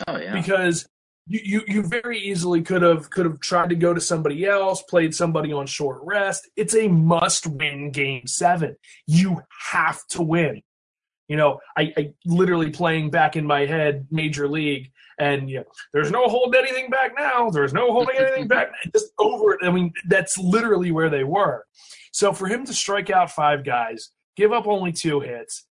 Oh 0.07 0.17
yeah. 0.17 0.33
Because 0.33 0.87
you, 1.27 1.39
you, 1.43 1.61
you 1.67 1.83
very 1.83 2.19
easily 2.19 2.61
could 2.61 2.81
have 2.81 3.09
could 3.09 3.25
have 3.25 3.39
tried 3.39 3.69
to 3.69 3.75
go 3.75 3.93
to 3.93 4.01
somebody 4.01 4.45
else, 4.45 4.81
played 4.83 5.13
somebody 5.13 5.53
on 5.53 5.67
short 5.67 5.99
rest. 6.03 6.49
It's 6.55 6.75
a 6.75 6.87
must 6.87 7.45
win 7.47 7.91
game 7.91 8.25
seven. 8.25 8.75
You 9.05 9.41
have 9.71 10.05
to 10.09 10.23
win. 10.23 10.61
You 11.27 11.37
know, 11.37 11.59
I, 11.77 11.93
I 11.95 12.13
literally 12.25 12.71
playing 12.71 13.11
back 13.11 13.35
in 13.35 13.45
my 13.45 13.67
head 13.67 14.07
Major 14.09 14.47
League, 14.47 14.91
and 15.19 15.49
you 15.49 15.57
know, 15.57 15.65
there's 15.93 16.11
no 16.11 16.27
holding 16.27 16.59
anything 16.61 16.89
back 16.89 17.11
now. 17.17 17.49
There's 17.49 17.73
no 17.73 17.91
holding 17.91 18.15
anything 18.17 18.47
back. 18.47 18.69
Just 18.93 19.07
over 19.19 19.53
it. 19.53 19.59
I 19.63 19.69
mean, 19.71 19.91
that's 20.07 20.37
literally 20.37 20.91
where 20.91 21.09
they 21.09 21.23
were. 21.23 21.65
So 22.11 22.33
for 22.33 22.47
him 22.47 22.65
to 22.65 22.73
strike 22.73 23.09
out 23.09 23.31
five 23.31 23.63
guys, 23.63 24.09
give 24.35 24.51
up 24.51 24.67
only 24.67 24.91
two 24.91 25.19
hits, 25.19 25.65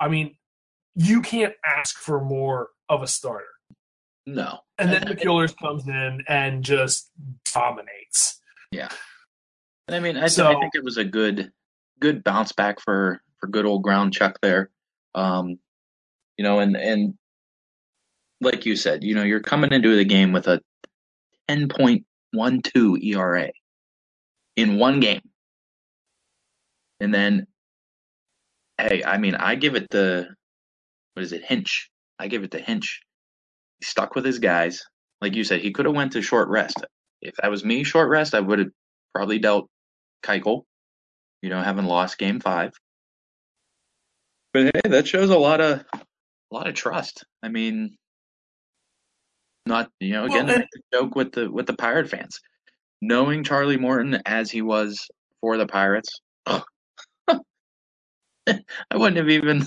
I 0.00 0.08
mean, 0.08 0.36
you 0.96 1.20
can't 1.22 1.54
ask 1.64 1.96
for 1.98 2.20
more 2.24 2.70
of 2.88 3.02
a 3.02 3.06
starter. 3.06 3.44
No. 4.26 4.60
And 4.78 4.90
then 4.90 5.02
McCullers 5.02 5.54
comes 5.56 5.86
in 5.86 6.24
and 6.28 6.64
just 6.64 7.10
dominates. 7.52 8.40
Yeah. 8.70 8.88
I 9.88 10.00
mean, 10.00 10.16
I, 10.16 10.28
So- 10.28 10.46
I 10.50 10.58
think 10.58 10.74
it 10.74 10.82
was 10.82 10.96
a 10.96 11.04
good, 11.04 11.52
good 12.00 12.24
bounce 12.24 12.52
back 12.52 12.80
for 12.80 13.20
for 13.38 13.46
good 13.48 13.66
old 13.66 13.82
ground 13.82 14.12
Chuck 14.14 14.38
there. 14.40 14.70
Um, 15.14 15.58
you 16.38 16.42
know, 16.42 16.58
and 16.60 16.76
and 16.76 17.14
like 18.44 18.66
you 18.66 18.76
said, 18.76 19.04
you 19.04 19.14
know, 19.14 19.22
you're 19.22 19.40
coming 19.40 19.72
into 19.72 19.96
the 19.96 20.04
game 20.04 20.32
with 20.32 20.46
a 20.46 20.60
10.12 21.48 23.04
ERA 23.04 23.50
in 24.56 24.78
one 24.78 25.00
game, 25.00 25.22
and 27.00 27.12
then, 27.12 27.46
hey, 28.78 29.02
I 29.04 29.18
mean, 29.18 29.34
I 29.34 29.56
give 29.56 29.74
it 29.74 29.90
the 29.90 30.28
what 31.14 31.22
is 31.22 31.32
it, 31.32 31.44
Hinch? 31.44 31.90
I 32.18 32.28
give 32.28 32.44
it 32.44 32.50
to 32.52 32.58
Hinch. 32.58 33.00
He 33.80 33.84
stuck 33.84 34.14
with 34.14 34.24
his 34.24 34.38
guys. 34.38 34.84
Like 35.20 35.34
you 35.34 35.44
said, 35.44 35.60
he 35.60 35.72
could 35.72 35.86
have 35.86 35.94
went 35.94 36.12
to 36.12 36.22
short 36.22 36.48
rest. 36.48 36.84
If 37.22 37.36
that 37.36 37.50
was 37.50 37.64
me, 37.64 37.84
short 37.84 38.08
rest, 38.08 38.34
I 38.34 38.40
would 38.40 38.58
have 38.58 38.68
probably 39.14 39.38
dealt 39.38 39.68
Keuchel, 40.22 40.64
you 41.40 41.50
know, 41.50 41.62
having 41.62 41.86
lost 41.86 42.18
game 42.18 42.40
five. 42.40 42.72
But 44.52 44.74
hey, 44.74 44.90
that 44.90 45.08
shows 45.08 45.30
a 45.30 45.38
lot 45.38 45.60
of 45.60 45.84
a 45.92 46.54
lot 46.54 46.68
of 46.68 46.74
trust. 46.74 47.24
I 47.42 47.48
mean, 47.48 47.96
not 49.66 49.90
you 50.00 50.12
know, 50.12 50.24
again, 50.24 50.46
Well, 50.46 50.58
the 50.58 50.82
joke 50.92 51.14
with 51.14 51.32
the 51.32 51.50
with 51.50 51.66
the 51.66 51.74
Pirate 51.74 52.08
fans, 52.10 52.40
knowing 53.00 53.44
Charlie 53.44 53.76
Morton 53.76 54.20
as 54.26 54.50
he 54.50 54.62
was 54.62 55.08
for 55.40 55.56
the 55.56 55.66
Pirates, 55.66 56.20
I 56.46 56.62
wouldn't 58.92 59.16
have 59.16 59.30
even 59.30 59.64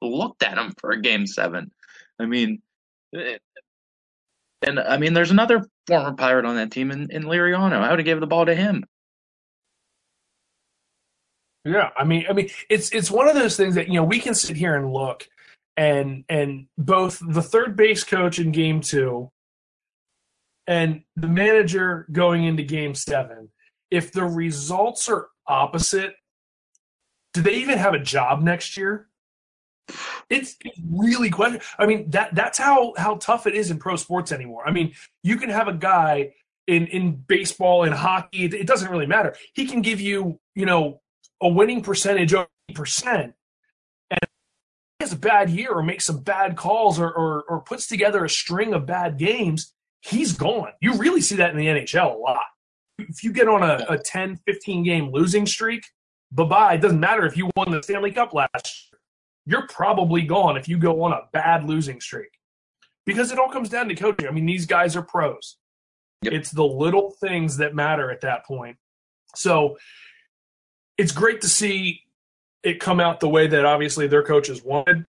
looked 0.00 0.42
at 0.42 0.58
him 0.58 0.72
for 0.80 0.90
a 0.90 1.00
game 1.00 1.26
seven. 1.26 1.70
I 2.18 2.26
mean, 2.26 2.62
eh, 3.14 3.38
and 4.66 4.80
I 4.80 4.96
mean, 4.96 5.12
there's 5.14 5.30
another 5.30 5.64
former 5.86 6.14
Pirate 6.14 6.46
on 6.46 6.56
that 6.56 6.70
team 6.70 6.90
in, 6.90 7.10
in 7.10 7.24
Liriano. 7.24 7.72
I 7.72 7.90
would 7.90 7.98
have 7.98 8.06
gave 8.06 8.20
the 8.20 8.26
ball 8.26 8.46
to 8.46 8.54
him. 8.54 8.84
Yeah, 11.64 11.90
I 11.96 12.04
mean, 12.04 12.26
I 12.28 12.32
mean, 12.32 12.48
it's 12.70 12.90
it's 12.90 13.10
one 13.10 13.28
of 13.28 13.34
those 13.34 13.56
things 13.56 13.74
that 13.74 13.88
you 13.88 13.94
know 13.94 14.04
we 14.04 14.20
can 14.20 14.34
sit 14.34 14.56
here 14.56 14.76
and 14.76 14.92
look, 14.92 15.28
and 15.76 16.24
and 16.28 16.66
both 16.78 17.20
the 17.26 17.42
third 17.42 17.76
base 17.76 18.04
coach 18.04 18.38
in 18.38 18.52
Game 18.52 18.80
Two, 18.80 19.30
and 20.66 21.02
the 21.16 21.28
manager 21.28 22.06
going 22.10 22.44
into 22.44 22.62
Game 22.62 22.94
Seven, 22.94 23.50
if 23.90 24.12
the 24.12 24.24
results 24.24 25.08
are 25.08 25.28
opposite, 25.46 26.14
do 27.34 27.42
they 27.42 27.56
even 27.56 27.78
have 27.78 27.94
a 27.94 27.98
job 27.98 28.42
next 28.42 28.76
year? 28.76 29.08
It's, 30.28 30.56
really 30.90 31.30
question. 31.30 31.60
I 31.78 31.86
mean 31.86 32.10
that 32.10 32.34
that's 32.34 32.58
how 32.58 32.94
how 32.96 33.16
tough 33.16 33.46
it 33.46 33.54
is 33.54 33.70
in 33.70 33.78
pro 33.78 33.96
sports 33.96 34.32
anymore. 34.32 34.66
I 34.66 34.72
mean, 34.72 34.94
you 35.22 35.36
can 35.36 35.50
have 35.50 35.68
a 35.68 35.72
guy 35.72 36.32
in 36.66 36.86
in 36.88 37.12
baseball 37.12 37.84
and 37.84 37.94
hockey. 37.94 38.46
It, 38.46 38.66
doesn't 38.66 38.90
really 38.90 39.06
matter. 39.06 39.36
He 39.54 39.66
can 39.66 39.82
give 39.82 40.00
you 40.00 40.40
you 40.54 40.66
know 40.66 41.00
a 41.40 41.48
winning 41.48 41.82
percentage 41.82 42.34
of 42.34 42.48
percent, 42.74 43.34
has 45.00 45.12
a 45.12 45.16
bad 45.16 45.50
year 45.50 45.72
or 45.72 45.82
makes 45.82 46.04
some 46.04 46.20
bad 46.20 46.56
calls 46.56 46.98
or, 46.98 47.10
or 47.10 47.44
or 47.48 47.60
puts 47.60 47.86
together 47.86 48.24
a 48.24 48.30
string 48.30 48.74
of 48.74 48.86
bad 48.86 49.18
games. 49.18 49.72
He's 50.00 50.32
gone. 50.32 50.72
You 50.80 50.94
really 50.94 51.20
see 51.20 51.36
that 51.36 51.50
in 51.50 51.56
the 51.56 51.66
NHL 51.66 52.14
a 52.14 52.18
lot. 52.18 52.44
If 52.98 53.22
you 53.24 53.32
get 53.32 53.48
on 53.48 53.62
a, 53.62 53.84
a 53.88 53.98
10, 53.98 54.36
15 54.46 54.84
game 54.84 55.10
losing 55.10 55.46
streak, 55.46 55.84
bye 56.32 56.44
bye. 56.44 56.74
It 56.74 56.80
doesn't 56.80 57.00
matter 57.00 57.26
if 57.26 57.36
you 57.36 57.50
won 57.56 57.70
the 57.70 57.82
Stanley 57.82 58.12
Cup 58.12 58.32
last 58.32 58.90
year. 58.90 59.00
You're 59.46 59.66
probably 59.68 60.22
gone 60.22 60.56
if 60.56 60.68
you 60.68 60.78
go 60.78 61.02
on 61.02 61.12
a 61.12 61.22
bad 61.32 61.64
losing 61.64 62.00
streak. 62.00 62.30
Because 63.04 63.30
it 63.30 63.38
all 63.38 63.48
comes 63.48 63.68
down 63.68 63.88
to 63.88 63.94
coaching. 63.94 64.26
I 64.26 64.32
mean, 64.32 64.46
these 64.46 64.66
guys 64.66 64.96
are 64.96 65.02
pros. 65.02 65.56
Yep. 66.22 66.32
It's 66.32 66.50
the 66.50 66.64
little 66.64 67.12
things 67.20 67.58
that 67.58 67.74
matter 67.74 68.10
at 68.10 68.22
that 68.22 68.44
point. 68.44 68.78
So 69.36 69.76
it's 70.98 71.12
great 71.12 71.42
to 71.42 71.48
see 71.48 72.05
it 72.66 72.80
come 72.80 72.98
out 72.98 73.20
the 73.20 73.28
way 73.28 73.46
that 73.46 73.64
obviously 73.64 74.08
their 74.08 74.24
coaches 74.24 74.62
wanted. 74.64 75.06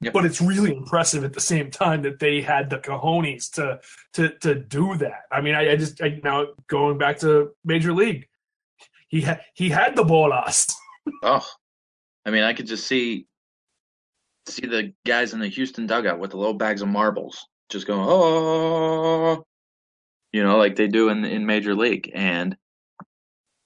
Yep. 0.00 0.12
But 0.14 0.24
it's 0.24 0.40
really 0.40 0.74
impressive 0.74 1.22
at 1.22 1.32
the 1.32 1.40
same 1.40 1.70
time 1.70 2.02
that 2.02 2.18
they 2.18 2.40
had 2.40 2.68
the 2.68 2.78
cojones 2.78 3.52
to 3.52 3.78
to 4.14 4.30
to 4.40 4.56
do 4.56 4.96
that. 4.96 5.22
I 5.30 5.40
mean, 5.40 5.54
I, 5.54 5.70
I 5.70 5.76
just 5.76 6.02
I, 6.02 6.20
now 6.24 6.48
going 6.66 6.98
back 6.98 7.20
to 7.20 7.52
Major 7.64 7.92
League, 7.92 8.26
he 9.06 9.20
had 9.20 9.42
he 9.54 9.68
had 9.68 9.96
the 9.96 10.04
bolas. 10.04 10.68
Oh, 11.24 11.44
I 12.24 12.30
mean, 12.30 12.44
I 12.44 12.52
could 12.52 12.68
just 12.68 12.86
see 12.86 13.26
see 14.46 14.68
the 14.68 14.92
guys 15.04 15.34
in 15.34 15.40
the 15.40 15.48
Houston 15.48 15.84
dugout 15.84 16.20
with 16.20 16.30
the 16.30 16.36
little 16.36 16.54
bags 16.54 16.80
of 16.80 16.86
marbles, 16.86 17.44
just 17.70 17.88
going, 17.88 18.06
oh, 18.08 19.44
you 20.30 20.44
know, 20.44 20.58
like 20.58 20.76
they 20.76 20.86
do 20.86 21.08
in 21.08 21.24
in 21.24 21.44
Major 21.44 21.74
League. 21.74 22.12
And 22.14 22.56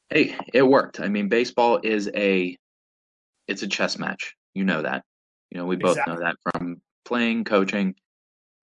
hey, 0.09 0.35
it 0.55 0.63
worked. 0.63 0.99
I 0.99 1.09
mean, 1.09 1.29
baseball 1.29 1.79
is 1.83 2.11
a 2.15 2.57
it's 3.49 3.63
a 3.63 3.69
chess 3.69 3.99
match. 3.99 4.35
You 4.55 4.65
know 4.65 4.83
that. 4.83 5.05
You 5.51 5.59
know, 5.59 5.67
we 5.67 5.77
both 5.77 5.99
know 6.07 6.19
that 6.19 6.37
from 6.43 6.81
playing, 7.05 7.45
coaching. 7.45 7.95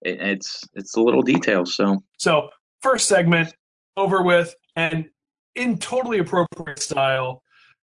It, 0.02 0.20
it's 0.22 0.64
it's 0.74 0.94
the 0.94 1.02
little 1.02 1.22
details. 1.22 1.76
So 1.76 2.04
So 2.18 2.50
first 2.82 3.08
segment 3.08 3.54
over 3.96 4.22
with, 4.22 4.56
and 4.76 5.06
in 5.56 5.78
totally 5.78 6.20
appropriate 6.20 6.80
style. 6.80 7.42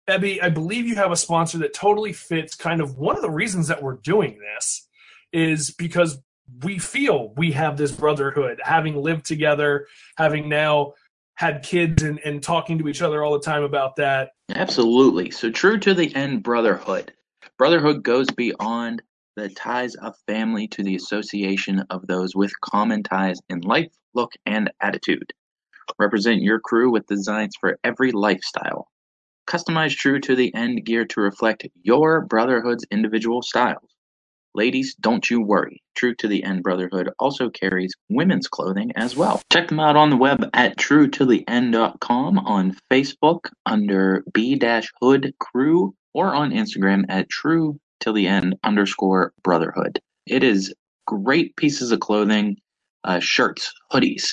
Ebby, 0.08 0.42
I 0.42 0.48
believe 0.48 0.86
you 0.86 0.96
have 0.96 1.12
a 1.12 1.16
sponsor 1.16 1.58
that 1.58 1.72
totally 1.72 2.12
fits 2.12 2.56
kind 2.56 2.80
of 2.80 2.96
one 2.96 3.14
of 3.14 3.22
the 3.22 3.30
reasons 3.30 3.68
that 3.68 3.80
we're 3.80 3.98
doing 3.98 4.38
this 4.56 4.88
is 5.32 5.70
because 5.70 6.20
we 6.64 6.78
feel 6.78 7.32
we 7.36 7.52
have 7.52 7.76
this 7.76 7.92
brotherhood, 7.92 8.60
having 8.64 8.96
lived 8.96 9.24
together, 9.24 9.86
having 10.16 10.48
now 10.48 10.94
had 11.40 11.62
kids 11.62 12.02
and, 12.02 12.20
and 12.22 12.42
talking 12.42 12.76
to 12.76 12.86
each 12.86 13.00
other 13.00 13.24
all 13.24 13.32
the 13.32 13.40
time 13.40 13.62
about 13.62 13.96
that. 13.96 14.32
Absolutely. 14.54 15.30
So 15.30 15.50
true 15.50 15.78
to 15.78 15.94
the 15.94 16.14
end 16.14 16.42
brotherhood. 16.42 17.14
Brotherhood 17.56 18.02
goes 18.02 18.26
beyond 18.28 19.00
the 19.36 19.48
ties 19.48 19.94
of 19.94 20.14
family 20.26 20.68
to 20.68 20.82
the 20.82 20.96
association 20.96 21.82
of 21.88 22.06
those 22.06 22.36
with 22.36 22.52
common 22.60 23.02
ties 23.02 23.38
in 23.48 23.60
life, 23.60 23.90
look, 24.12 24.32
and 24.44 24.70
attitude. 24.82 25.32
Represent 25.98 26.42
your 26.42 26.60
crew 26.60 26.90
with 26.90 27.06
designs 27.06 27.54
for 27.58 27.78
every 27.84 28.12
lifestyle. 28.12 28.88
Customize 29.48 29.96
true 29.96 30.20
to 30.20 30.36
the 30.36 30.54
end 30.54 30.84
gear 30.84 31.06
to 31.06 31.22
reflect 31.22 31.66
your 31.82 32.20
brotherhood's 32.20 32.84
individual 32.90 33.40
styles. 33.40 33.89
Ladies, 34.54 34.94
don't 35.00 35.30
you 35.30 35.40
worry. 35.40 35.82
True 35.94 36.14
to 36.16 36.28
the 36.28 36.42
End 36.42 36.62
Brotherhood 36.62 37.10
also 37.18 37.50
carries 37.50 37.94
women's 38.08 38.48
clothing 38.48 38.92
as 38.96 39.16
well. 39.16 39.40
Check 39.52 39.68
them 39.68 39.80
out 39.80 39.96
on 39.96 40.10
the 40.10 40.16
web 40.16 40.48
at 40.54 40.76
truetotheend.com, 40.76 42.38
on 42.38 42.76
Facebook 42.90 43.50
under 43.66 44.24
B-Hood 44.32 45.34
Crew, 45.38 45.94
or 46.14 46.34
on 46.34 46.50
Instagram 46.50 47.04
at 47.08 47.28
true 47.28 47.78
till 48.00 48.12
the 48.12 48.26
end 48.26 48.56
underscore 48.64 49.32
brotherhood. 49.42 50.00
It 50.26 50.42
is 50.42 50.74
great 51.06 51.54
pieces 51.56 51.92
of 51.92 52.00
clothing, 52.00 52.56
uh, 53.04 53.20
shirts, 53.20 53.72
hoodies, 53.92 54.30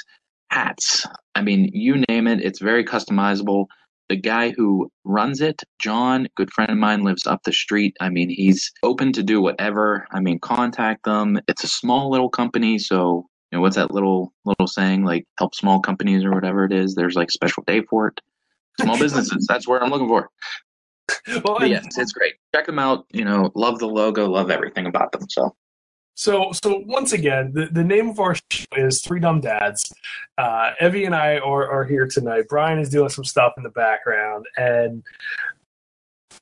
hats. 0.50 1.06
I 1.36 1.42
mean, 1.42 1.70
you 1.74 2.04
name 2.10 2.28
it. 2.28 2.42
It's 2.42 2.60
very 2.60 2.84
customizable 2.84 3.66
the 4.10 4.16
guy 4.16 4.52
who 4.52 4.90
runs 5.04 5.42
it, 5.42 5.62
John, 5.80 6.28
good 6.36 6.52
friend 6.52 6.72
of 6.72 6.78
mine, 6.78 7.04
lives 7.04 7.28
up 7.28 7.44
the 7.44 7.54
street. 7.54 7.96
I 8.00 8.10
mean, 8.10 8.30
he's 8.30 8.72
open 8.84 9.12
to 9.14 9.24
do 9.24 9.42
whatever. 9.42 10.08
I 10.12 10.20
mean, 10.20 10.40
contact 10.40 11.04
them. 11.04 11.40
It's 11.48 11.64
a 11.64 11.68
small 11.68 12.10
little 12.10 12.30
company, 12.30 12.80
so 12.80 13.26
you 13.52 13.58
know 13.58 13.62
what's 13.62 13.76
that 13.76 13.92
little 13.92 14.34
little 14.46 14.68
saying 14.68 15.04
like 15.06 15.26
help 15.40 15.56
small 15.56 15.80
companies 15.80 16.24
or 16.24 16.32
whatever 16.32 16.66
it 16.66 16.74
is. 16.74 16.96
There's 16.96 17.16
like 17.16 17.32
special 17.32 17.64
day 17.66 17.82
for 17.82 18.08
it. 18.08 18.20
Small 18.82 18.98
businesses. 19.00 19.46
That's 19.48 19.68
where 19.68 19.84
I'm 19.84 19.90
looking 19.90 20.08
for. 20.08 20.30
Well, 21.44 21.66
yes, 21.66 21.86
it's 21.98 22.12
great. 22.12 22.36
Check 22.54 22.66
them 22.66 22.80
out. 22.80 23.06
You 23.12 23.24
know, 23.26 23.52
love 23.56 23.80
the 23.80 23.88
logo, 23.88 24.28
love 24.28 24.52
everything 24.52 24.86
about 24.86 25.12
them. 25.12 25.26
So 25.30 25.56
So, 26.18 26.52
so 26.52 26.84
once 26.88 27.14
again, 27.14 27.52
the, 27.54 27.68
the 27.68 27.84
name 27.84 28.10
of 28.10 28.20
our 28.20 28.36
show 28.52 28.66
is 28.76 29.04
Three 29.04 29.20
Dumb 29.20 29.40
Dads. 29.40 29.94
Uh, 30.36 30.72
Ebby 30.82 31.06
and 31.06 31.16
I 31.16 31.38
are, 31.38 31.70
are 31.70 31.86
here 31.86 32.08
tonight. 32.08 32.46
Brian 32.50 32.80
is 32.80 32.90
doing 32.90 33.10
some 33.10 33.24
stuff 33.24 33.54
in 33.56 33.62
the 33.62 33.70
background, 33.70 34.48
and 34.58 35.04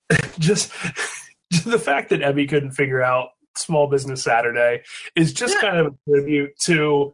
just 0.39 0.71
the 1.65 1.77
fact 1.77 2.09
that 2.11 2.21
Ebby 2.21 2.47
couldn't 2.47 2.71
figure 2.71 3.03
out 3.03 3.31
Small 3.57 3.87
Business 3.87 4.23
Saturday 4.23 4.81
is 5.13 5.33
just 5.33 5.59
kind 5.59 5.77
of 5.77 5.87
a 5.87 6.09
tribute 6.09 6.57
to 6.59 7.11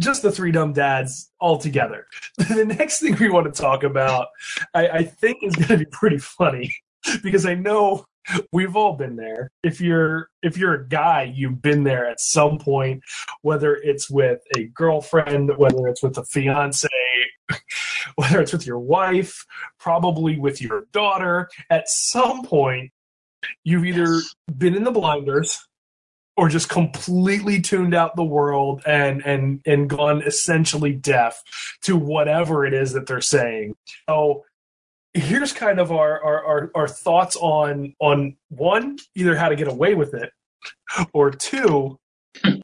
just 0.00 0.22
the 0.22 0.32
three 0.32 0.50
dumb 0.50 0.72
dads 0.72 1.30
altogether. 1.40 2.06
the 2.38 2.64
next 2.64 2.98
thing 2.98 3.16
we 3.20 3.30
want 3.30 3.46
to 3.46 3.62
talk 3.62 3.84
about, 3.84 4.26
I, 4.74 4.88
I 4.88 5.02
think, 5.04 5.44
is 5.44 5.54
going 5.54 5.68
to 5.68 5.78
be 5.78 5.84
pretty 5.84 6.18
funny 6.18 6.74
because 7.22 7.46
I 7.46 7.54
know 7.54 8.04
we've 8.52 8.76
all 8.76 8.94
been 8.94 9.16
there. 9.16 9.50
If 9.62 9.80
you're 9.80 10.28
if 10.42 10.56
you're 10.56 10.74
a 10.74 10.88
guy, 10.88 11.32
you've 11.34 11.62
been 11.62 11.84
there 11.84 12.06
at 12.08 12.20
some 12.20 12.58
point, 12.58 13.02
whether 13.42 13.74
it's 13.76 14.10
with 14.10 14.40
a 14.56 14.64
girlfriend, 14.64 15.56
whether 15.56 15.86
it's 15.88 16.02
with 16.02 16.16
a 16.18 16.24
fiance, 16.24 16.88
whether 18.16 18.40
it's 18.40 18.52
with 18.52 18.66
your 18.66 18.78
wife, 18.78 19.44
probably 19.78 20.38
with 20.38 20.60
your 20.60 20.86
daughter. 20.92 21.48
At 21.70 21.88
some 21.88 22.42
point, 22.44 22.90
you've 23.64 23.84
either 23.84 24.14
Yes. 24.14 24.34
been 24.56 24.74
in 24.74 24.84
the 24.84 24.90
blinders 24.90 25.58
or 26.36 26.48
just 26.48 26.68
completely 26.68 27.60
tuned 27.60 27.94
out 27.94 28.16
the 28.16 28.24
world 28.24 28.82
and 28.86 29.24
and 29.26 29.60
and 29.66 29.90
gone 29.90 30.22
essentially 30.22 30.92
deaf 30.92 31.42
to 31.82 31.96
whatever 31.96 32.64
it 32.64 32.72
is 32.72 32.92
that 32.92 33.06
they're 33.06 33.20
saying. 33.20 33.74
So 34.08 34.44
here's 35.14 35.52
kind 35.52 35.78
of 35.78 35.92
our 35.92 36.22
our, 36.22 36.44
our, 36.44 36.70
our 36.74 36.88
thoughts 36.88 37.36
on 37.36 37.94
on 38.00 38.36
one, 38.48 38.98
either 39.14 39.36
how 39.36 39.48
to 39.48 39.56
get 39.56 39.68
away 39.68 39.94
with 39.94 40.14
it, 40.14 40.32
or 41.12 41.30
two, 41.30 41.98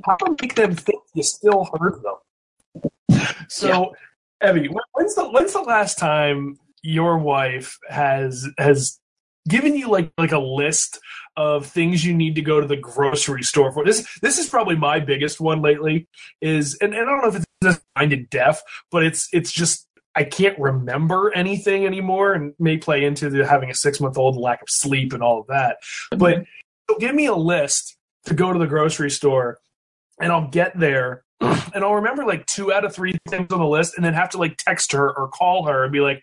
how 0.04 0.16
to 0.16 0.36
make 0.40 0.54
them 0.54 0.74
think 0.74 1.02
you 1.14 1.22
still 1.22 1.68
heard 1.78 2.02
them. 2.02 3.20
So 3.48 3.94
Ebby, 4.42 4.68
when's 4.92 5.14
the 5.14 5.28
when's 5.28 5.52
the 5.52 5.62
last 5.62 5.98
time 5.98 6.58
your 6.82 7.18
wife 7.18 7.78
has 7.88 8.46
has 8.58 9.00
given 9.48 9.76
you 9.76 9.88
like 9.88 10.12
like 10.18 10.32
a 10.32 10.38
list 10.38 11.00
of 11.36 11.66
things 11.66 12.04
you 12.04 12.14
need 12.14 12.34
to 12.34 12.42
go 12.42 12.60
to 12.60 12.66
the 12.66 12.76
grocery 12.76 13.42
store 13.42 13.72
for? 13.72 13.84
This 13.84 14.06
this 14.20 14.38
is 14.38 14.48
probably 14.48 14.76
my 14.76 15.00
biggest 15.00 15.40
one 15.40 15.62
lately. 15.62 16.08
Is 16.40 16.76
and, 16.80 16.94
and 16.94 17.02
I 17.02 17.10
don't 17.10 17.22
know 17.22 17.28
if 17.28 17.36
it's 17.36 17.46
just 17.62 17.80
minded 17.96 18.28
deaf, 18.30 18.60
but 18.90 19.04
it's 19.04 19.28
it's 19.32 19.52
just 19.52 19.85
I 20.16 20.24
can't 20.24 20.58
remember 20.58 21.30
anything 21.34 21.84
anymore, 21.84 22.32
and 22.32 22.54
may 22.58 22.78
play 22.78 23.04
into 23.04 23.28
the 23.28 23.46
having 23.46 23.70
a 23.70 23.74
six 23.74 24.00
month 24.00 24.16
old, 24.16 24.36
lack 24.36 24.62
of 24.62 24.70
sleep, 24.70 25.12
and 25.12 25.22
all 25.22 25.40
of 25.40 25.46
that. 25.48 25.76
But 26.10 26.44
so 26.90 26.96
give 26.98 27.14
me 27.14 27.26
a 27.26 27.34
list 27.34 27.96
to 28.24 28.34
go 28.34 28.52
to 28.52 28.58
the 28.58 28.66
grocery 28.66 29.10
store, 29.10 29.58
and 30.20 30.32
I'll 30.32 30.48
get 30.48 30.78
there 30.78 31.24
and 31.40 31.84
I'll 31.84 31.94
remember 31.94 32.24
like 32.24 32.46
two 32.46 32.72
out 32.72 32.84
of 32.84 32.94
three 32.94 33.16
things 33.28 33.52
on 33.52 33.58
the 33.58 33.66
list, 33.66 33.94
and 33.96 34.04
then 34.04 34.14
have 34.14 34.30
to 34.30 34.38
like 34.38 34.56
text 34.56 34.92
her 34.92 35.16
or 35.16 35.28
call 35.28 35.66
her 35.66 35.84
and 35.84 35.92
be 35.92 36.00
like, 36.00 36.22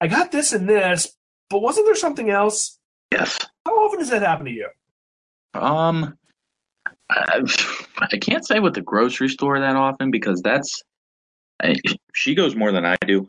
"I 0.00 0.06
got 0.06 0.30
this 0.30 0.52
and 0.52 0.68
this, 0.68 1.12
but 1.50 1.60
wasn't 1.60 1.86
there 1.86 1.96
something 1.96 2.30
else?" 2.30 2.78
Yes. 3.10 3.38
How 3.64 3.72
often 3.72 3.98
does 3.98 4.10
that 4.10 4.22
happen 4.22 4.46
to 4.46 4.52
you? 4.52 4.68
Um, 5.54 6.16
I, 7.10 7.42
I 8.00 8.18
can't 8.18 8.46
say 8.46 8.60
with 8.60 8.74
the 8.74 8.82
grocery 8.82 9.28
store 9.28 9.58
that 9.58 9.76
often 9.76 10.10
because 10.10 10.40
that's 10.42 10.82
I, 11.62 11.76
she 12.14 12.34
goes 12.34 12.54
more 12.54 12.72
than 12.72 12.84
I 12.84 12.96
do. 13.06 13.28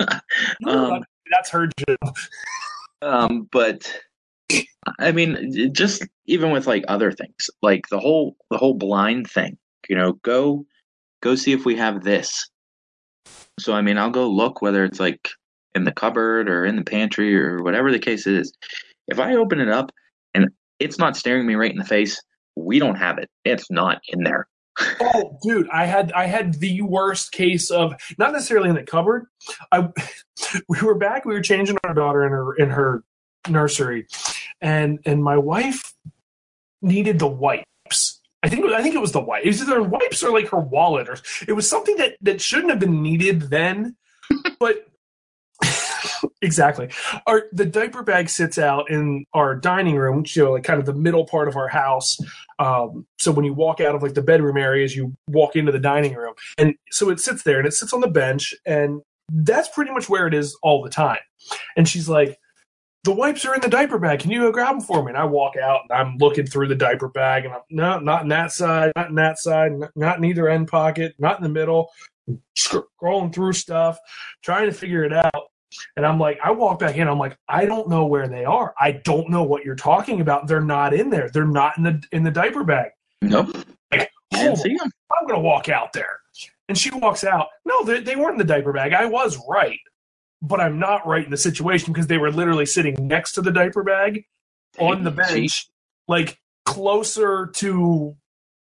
um, 0.66 1.02
That's 1.30 1.50
her 1.50 1.68
job. 1.68 2.16
um, 3.02 3.48
but 3.50 3.92
I 4.98 5.12
mean, 5.12 5.72
just 5.72 6.06
even 6.26 6.50
with 6.50 6.66
like 6.66 6.84
other 6.88 7.12
things, 7.12 7.50
like 7.62 7.88
the 7.90 7.98
whole 7.98 8.36
the 8.50 8.58
whole 8.58 8.74
blind 8.74 9.30
thing. 9.30 9.58
You 9.88 9.96
know, 9.96 10.12
go 10.22 10.66
go 11.22 11.34
see 11.34 11.52
if 11.52 11.64
we 11.64 11.76
have 11.76 12.04
this. 12.04 12.48
So 13.58 13.72
I 13.72 13.82
mean, 13.82 13.98
I'll 13.98 14.10
go 14.10 14.28
look 14.28 14.62
whether 14.62 14.84
it's 14.84 15.00
like 15.00 15.28
in 15.74 15.84
the 15.84 15.92
cupboard 15.92 16.48
or 16.48 16.64
in 16.64 16.76
the 16.76 16.84
pantry 16.84 17.36
or 17.36 17.62
whatever 17.62 17.90
the 17.90 17.98
case 17.98 18.26
is. 18.26 18.52
If 19.06 19.18
I 19.18 19.34
open 19.34 19.60
it 19.60 19.68
up 19.68 19.90
and 20.34 20.48
it's 20.78 20.98
not 20.98 21.16
staring 21.16 21.46
me 21.46 21.54
right 21.54 21.70
in 21.70 21.78
the 21.78 21.84
face, 21.84 22.20
we 22.56 22.78
don't 22.78 22.96
have 22.96 23.18
it. 23.18 23.30
It's 23.44 23.70
not 23.70 24.00
in 24.08 24.22
there. 24.22 24.46
Oh, 25.00 25.38
dude, 25.42 25.68
I 25.70 25.86
had 25.86 26.12
I 26.12 26.26
had 26.26 26.54
the 26.54 26.82
worst 26.82 27.32
case 27.32 27.70
of 27.70 27.94
not 28.18 28.32
necessarily 28.32 28.68
in 28.68 28.76
the 28.76 28.82
cupboard. 28.82 29.26
I 29.72 29.88
we 30.68 30.80
were 30.82 30.94
back. 30.94 31.24
We 31.24 31.34
were 31.34 31.42
changing 31.42 31.78
our 31.84 31.94
daughter 31.94 32.24
in 32.24 32.32
her 32.32 32.54
in 32.54 32.70
her 32.70 33.02
nursery, 33.48 34.06
and 34.60 34.98
and 35.04 35.22
my 35.22 35.36
wife 35.36 35.94
needed 36.82 37.18
the 37.18 37.28
wipes. 37.28 38.20
I 38.42 38.48
think 38.48 38.64
I 38.66 38.82
think 38.82 38.94
it 38.94 39.00
was 39.00 39.12
the 39.12 39.20
wipes. 39.20 39.44
It 39.44 39.48
was 39.48 39.62
either 39.62 39.82
wipes 39.82 40.22
or 40.22 40.32
like 40.32 40.48
her 40.48 40.60
wallet, 40.60 41.08
or 41.08 41.18
it 41.46 41.52
was 41.52 41.68
something 41.68 41.96
that 41.96 42.16
that 42.22 42.40
shouldn't 42.40 42.70
have 42.70 42.80
been 42.80 43.02
needed 43.02 43.42
then, 43.42 43.96
but. 44.58 44.84
exactly. 46.42 46.88
Our 47.26 47.46
the 47.50 47.64
diaper 47.64 48.04
bag 48.04 48.28
sits 48.28 48.56
out 48.56 48.88
in 48.88 49.26
our 49.34 49.56
dining 49.56 49.96
room, 49.96 50.18
which, 50.18 50.36
you 50.36 50.44
know, 50.44 50.52
like 50.52 50.62
kind 50.62 50.78
of 50.78 50.86
the 50.86 50.94
middle 50.94 51.26
part 51.26 51.48
of 51.48 51.56
our 51.56 51.66
house. 51.66 52.16
Um, 52.58 53.06
so 53.18 53.30
when 53.30 53.44
you 53.44 53.54
walk 53.54 53.80
out 53.80 53.94
of 53.94 54.02
like 54.02 54.14
the 54.14 54.22
bedroom 54.22 54.56
areas, 54.56 54.96
you 54.96 55.14
walk 55.28 55.56
into 55.56 55.72
the 55.72 55.78
dining 55.78 56.14
room, 56.14 56.34
and 56.56 56.74
so 56.90 57.10
it 57.10 57.20
sits 57.20 57.42
there 57.42 57.58
and 57.58 57.66
it 57.66 57.72
sits 57.72 57.92
on 57.92 58.00
the 58.00 58.08
bench, 58.08 58.54
and 58.66 59.00
that's 59.32 59.68
pretty 59.68 59.92
much 59.92 60.08
where 60.08 60.26
it 60.26 60.34
is 60.34 60.56
all 60.62 60.82
the 60.82 60.90
time. 60.90 61.20
And 61.76 61.88
she's 61.88 62.08
like, 62.08 62.36
"The 63.04 63.12
wipes 63.12 63.44
are 63.44 63.54
in 63.54 63.60
the 63.60 63.68
diaper 63.68 63.98
bag. 63.98 64.20
Can 64.20 64.30
you 64.30 64.40
go 64.40 64.52
grab 64.52 64.70
them 64.70 64.80
for 64.80 65.04
me?" 65.04 65.10
And 65.10 65.18
I 65.18 65.24
walk 65.24 65.56
out 65.56 65.82
and 65.88 65.98
I'm 65.98 66.16
looking 66.18 66.46
through 66.46 66.68
the 66.68 66.74
diaper 66.74 67.08
bag, 67.08 67.44
and 67.44 67.54
I'm 67.54 67.60
no, 67.70 67.98
not 68.00 68.22
in 68.22 68.28
that 68.28 68.52
side, 68.52 68.92
not 68.96 69.08
in 69.08 69.14
that 69.16 69.38
side, 69.38 69.72
not, 69.94 70.18
in 70.18 70.24
either 70.24 70.48
end 70.48 70.68
pocket, 70.68 71.14
not 71.18 71.38
in 71.38 71.42
the 71.42 71.48
middle. 71.48 71.90
Scrolling 72.58 73.32
through 73.32 73.54
stuff, 73.54 73.98
trying 74.42 74.66
to 74.66 74.72
figure 74.72 75.04
it 75.04 75.12
out. 75.12 75.44
And 75.96 76.06
I'm 76.06 76.18
like, 76.18 76.38
I 76.42 76.50
walk 76.50 76.78
back 76.78 76.96
in. 76.96 77.08
I'm 77.08 77.18
like, 77.18 77.36
I 77.48 77.66
don't 77.66 77.88
know 77.88 78.06
where 78.06 78.28
they 78.28 78.44
are. 78.44 78.74
I 78.80 78.92
don't 78.92 79.28
know 79.28 79.42
what 79.42 79.64
you're 79.64 79.76
talking 79.76 80.20
about. 80.20 80.46
They're 80.46 80.60
not 80.60 80.94
in 80.94 81.10
there. 81.10 81.30
They're 81.30 81.44
not 81.46 81.76
in 81.76 81.84
the 81.84 82.02
in 82.12 82.22
the 82.22 82.30
diaper 82.30 82.64
bag. 82.64 82.90
Nope. 83.22 83.56
Like, 83.92 84.10
them. 84.30 84.54
Oh, 84.56 84.90
I'm 85.18 85.26
gonna 85.26 85.40
walk 85.40 85.68
out 85.68 85.92
there. 85.92 86.20
And 86.68 86.76
she 86.76 86.90
walks 86.90 87.24
out. 87.24 87.48
No, 87.64 87.82
they, 87.84 88.00
they 88.00 88.16
weren't 88.16 88.32
in 88.32 88.38
the 88.38 88.44
diaper 88.44 88.72
bag. 88.72 88.92
I 88.92 89.06
was 89.06 89.38
right, 89.48 89.80
but 90.42 90.60
I'm 90.60 90.78
not 90.78 91.06
right 91.06 91.24
in 91.24 91.30
the 91.30 91.36
situation 91.36 91.92
because 91.92 92.06
they 92.06 92.18
were 92.18 92.30
literally 92.30 92.66
sitting 92.66 92.94
next 93.06 93.32
to 93.32 93.42
the 93.42 93.50
diaper 93.50 93.82
bag 93.82 94.24
on 94.78 95.02
the 95.02 95.10
bench, 95.10 95.68
like 96.06 96.38
closer 96.66 97.46
to 97.54 98.16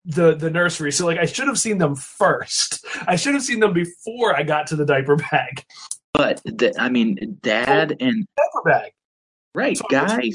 the 0.06 0.36
the 0.36 0.50
nursery. 0.50 0.92
So 0.92 1.06
like 1.06 1.18
I 1.18 1.26
should 1.26 1.48
have 1.48 1.60
seen 1.60 1.80
them 1.80 1.96
first. 1.96 2.86
I 3.08 3.16
should 3.16 3.34
have 3.34 3.44
seen 3.44 3.60
them 3.60 3.74
before 3.74 4.36
I 4.36 4.44
got 4.44 4.68
to 4.68 4.76
the 4.76 4.86
diaper 4.86 5.16
bag. 5.16 5.66
But 6.18 6.42
the, 6.46 6.74
I 6.80 6.90
mean, 6.90 7.38
dad 7.42 7.98
and 8.00 8.26
Diaper 8.38 8.64
bag. 8.66 8.92
right 9.54 9.78
So 9.78 9.84
I 9.90 9.94
went 9.94 10.10
to 10.10 10.16
the 10.16 10.24
guys, 10.24 10.34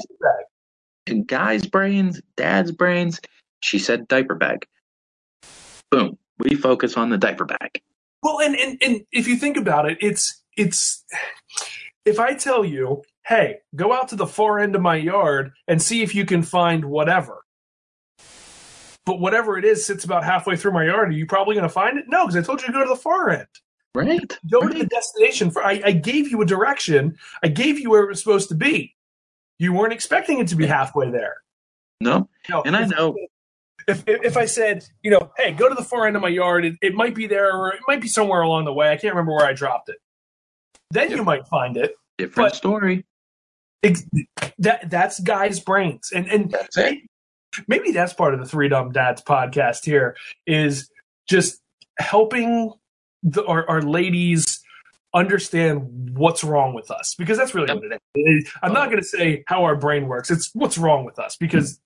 bag. 1.07 1.27
guys' 1.27 1.65
brains, 1.65 2.21
dad's 2.37 2.71
brains. 2.71 3.19
She 3.61 3.79
said 3.79 4.07
diaper 4.07 4.35
bag. 4.35 4.65
Boom. 5.89 6.17
We 6.37 6.55
focus 6.55 6.97
on 6.97 7.09
the 7.09 7.17
diaper 7.17 7.45
bag. 7.45 7.81
Well, 8.23 8.39
and, 8.41 8.55
and 8.55 8.77
and 8.83 9.01
if 9.11 9.27
you 9.27 9.35
think 9.37 9.57
about 9.57 9.89
it, 9.89 9.97
it's 10.01 10.43
it's 10.55 11.03
if 12.05 12.19
I 12.19 12.35
tell 12.35 12.63
you, 12.63 13.01
hey, 13.25 13.57
go 13.75 13.91
out 13.91 14.09
to 14.09 14.15
the 14.15 14.27
far 14.27 14.59
end 14.59 14.75
of 14.75 14.81
my 14.81 14.95
yard 14.95 15.51
and 15.67 15.81
see 15.81 16.03
if 16.03 16.13
you 16.13 16.25
can 16.25 16.43
find 16.43 16.85
whatever. 16.85 17.43
But 19.05 19.19
whatever 19.19 19.57
it 19.57 19.65
is 19.65 19.83
sits 19.85 20.03
about 20.05 20.23
halfway 20.23 20.55
through 20.55 20.73
my 20.73 20.85
yard. 20.85 21.09
Are 21.09 21.13
you 21.13 21.25
probably 21.25 21.55
going 21.55 21.63
to 21.67 21.69
find 21.69 21.97
it? 21.97 22.05
No, 22.07 22.27
because 22.27 22.35
I 22.35 22.45
told 22.45 22.61
you 22.61 22.67
to 22.67 22.73
go 22.73 22.83
to 22.83 22.89
the 22.89 22.95
far 22.95 23.31
end. 23.31 23.47
Right. 23.93 24.37
Go 24.49 24.61
to 24.61 24.69
the 24.73 24.79
Right. 24.81 24.89
destination. 24.89 25.51
For 25.51 25.63
I, 25.65 25.81
I 25.85 25.91
gave 25.91 26.29
you 26.29 26.41
a 26.41 26.45
direction. 26.45 27.17
I 27.43 27.47
gave 27.49 27.79
you 27.79 27.89
where 27.89 28.03
it 28.03 28.07
was 28.07 28.19
supposed 28.19 28.49
to 28.49 28.55
be. 28.55 28.95
You 29.59 29.73
weren't 29.73 29.93
expecting 29.93 30.39
it 30.39 30.47
to 30.47 30.55
be 30.55 30.65
halfway 30.65 31.11
there. 31.11 31.35
No. 31.99 32.29
No, 32.49 32.61
And 32.63 32.75
I 32.75 32.85
know 32.85 33.15
if, 33.87 34.03
if 34.07 34.23
if 34.23 34.37
I 34.37 34.45
said, 34.45 34.85
you 35.03 35.11
know, 35.11 35.31
hey, 35.37 35.51
go 35.51 35.67
to 35.69 35.75
the 35.75 35.83
far 35.83 36.07
end 36.07 36.15
of 36.15 36.21
my 36.21 36.29
yard, 36.29 36.65
it, 36.65 36.75
it 36.81 36.93
might 36.95 37.13
be 37.15 37.27
there, 37.27 37.51
or 37.55 37.73
it 37.73 37.81
might 37.87 38.01
be 38.01 38.07
somewhere 38.07 38.41
along 38.41 38.65
the 38.65 38.73
way. 38.73 38.89
I 38.91 38.95
can't 38.97 39.13
remember 39.13 39.33
where 39.33 39.45
I 39.45 39.53
dropped 39.53 39.89
it. 39.89 39.97
Then 40.91 41.11
you 41.11 41.23
might 41.23 41.47
find 41.47 41.77
it. 41.77 41.93
different 42.17 42.55
story. 42.55 43.05
Ex- 43.83 44.05
that 44.59 44.89
that's 44.89 45.19
guys' 45.19 45.59
brains, 45.59 46.11
and 46.13 46.27
and 46.27 46.51
That's 46.51 46.77
it. 46.77 46.99
maybe 47.67 47.91
that's 47.91 48.13
part 48.13 48.33
of 48.33 48.39
the 48.39 48.45
Three 48.45 48.69
Dumb 48.69 48.91
Dads 48.91 49.21
podcast. 49.23 49.83
Here 49.85 50.15
is 50.47 50.89
just 51.27 51.59
helping 51.99 52.73
the, 53.23 53.45
our, 53.45 53.69
our 53.69 53.81
ladies 53.81 54.61
understand 55.13 56.11
what's 56.17 56.43
wrong 56.43 56.73
with 56.73 56.89
us 56.89 57.15
because 57.17 57.37
that's 57.37 57.53
really 57.53 57.73
what 57.73 57.83
it 57.83 58.01
is. 58.15 58.51
I'm 58.61 58.73
not 58.73 58.87
oh. 58.87 58.91
going 58.91 59.01
to 59.01 59.07
say 59.07 59.43
how 59.47 59.63
our 59.63 59.75
brain 59.75 60.07
works. 60.07 60.31
It's 60.31 60.49
what's 60.53 60.77
wrong 60.77 61.05
with 61.05 61.19
us 61.19 61.35
because 61.35 61.79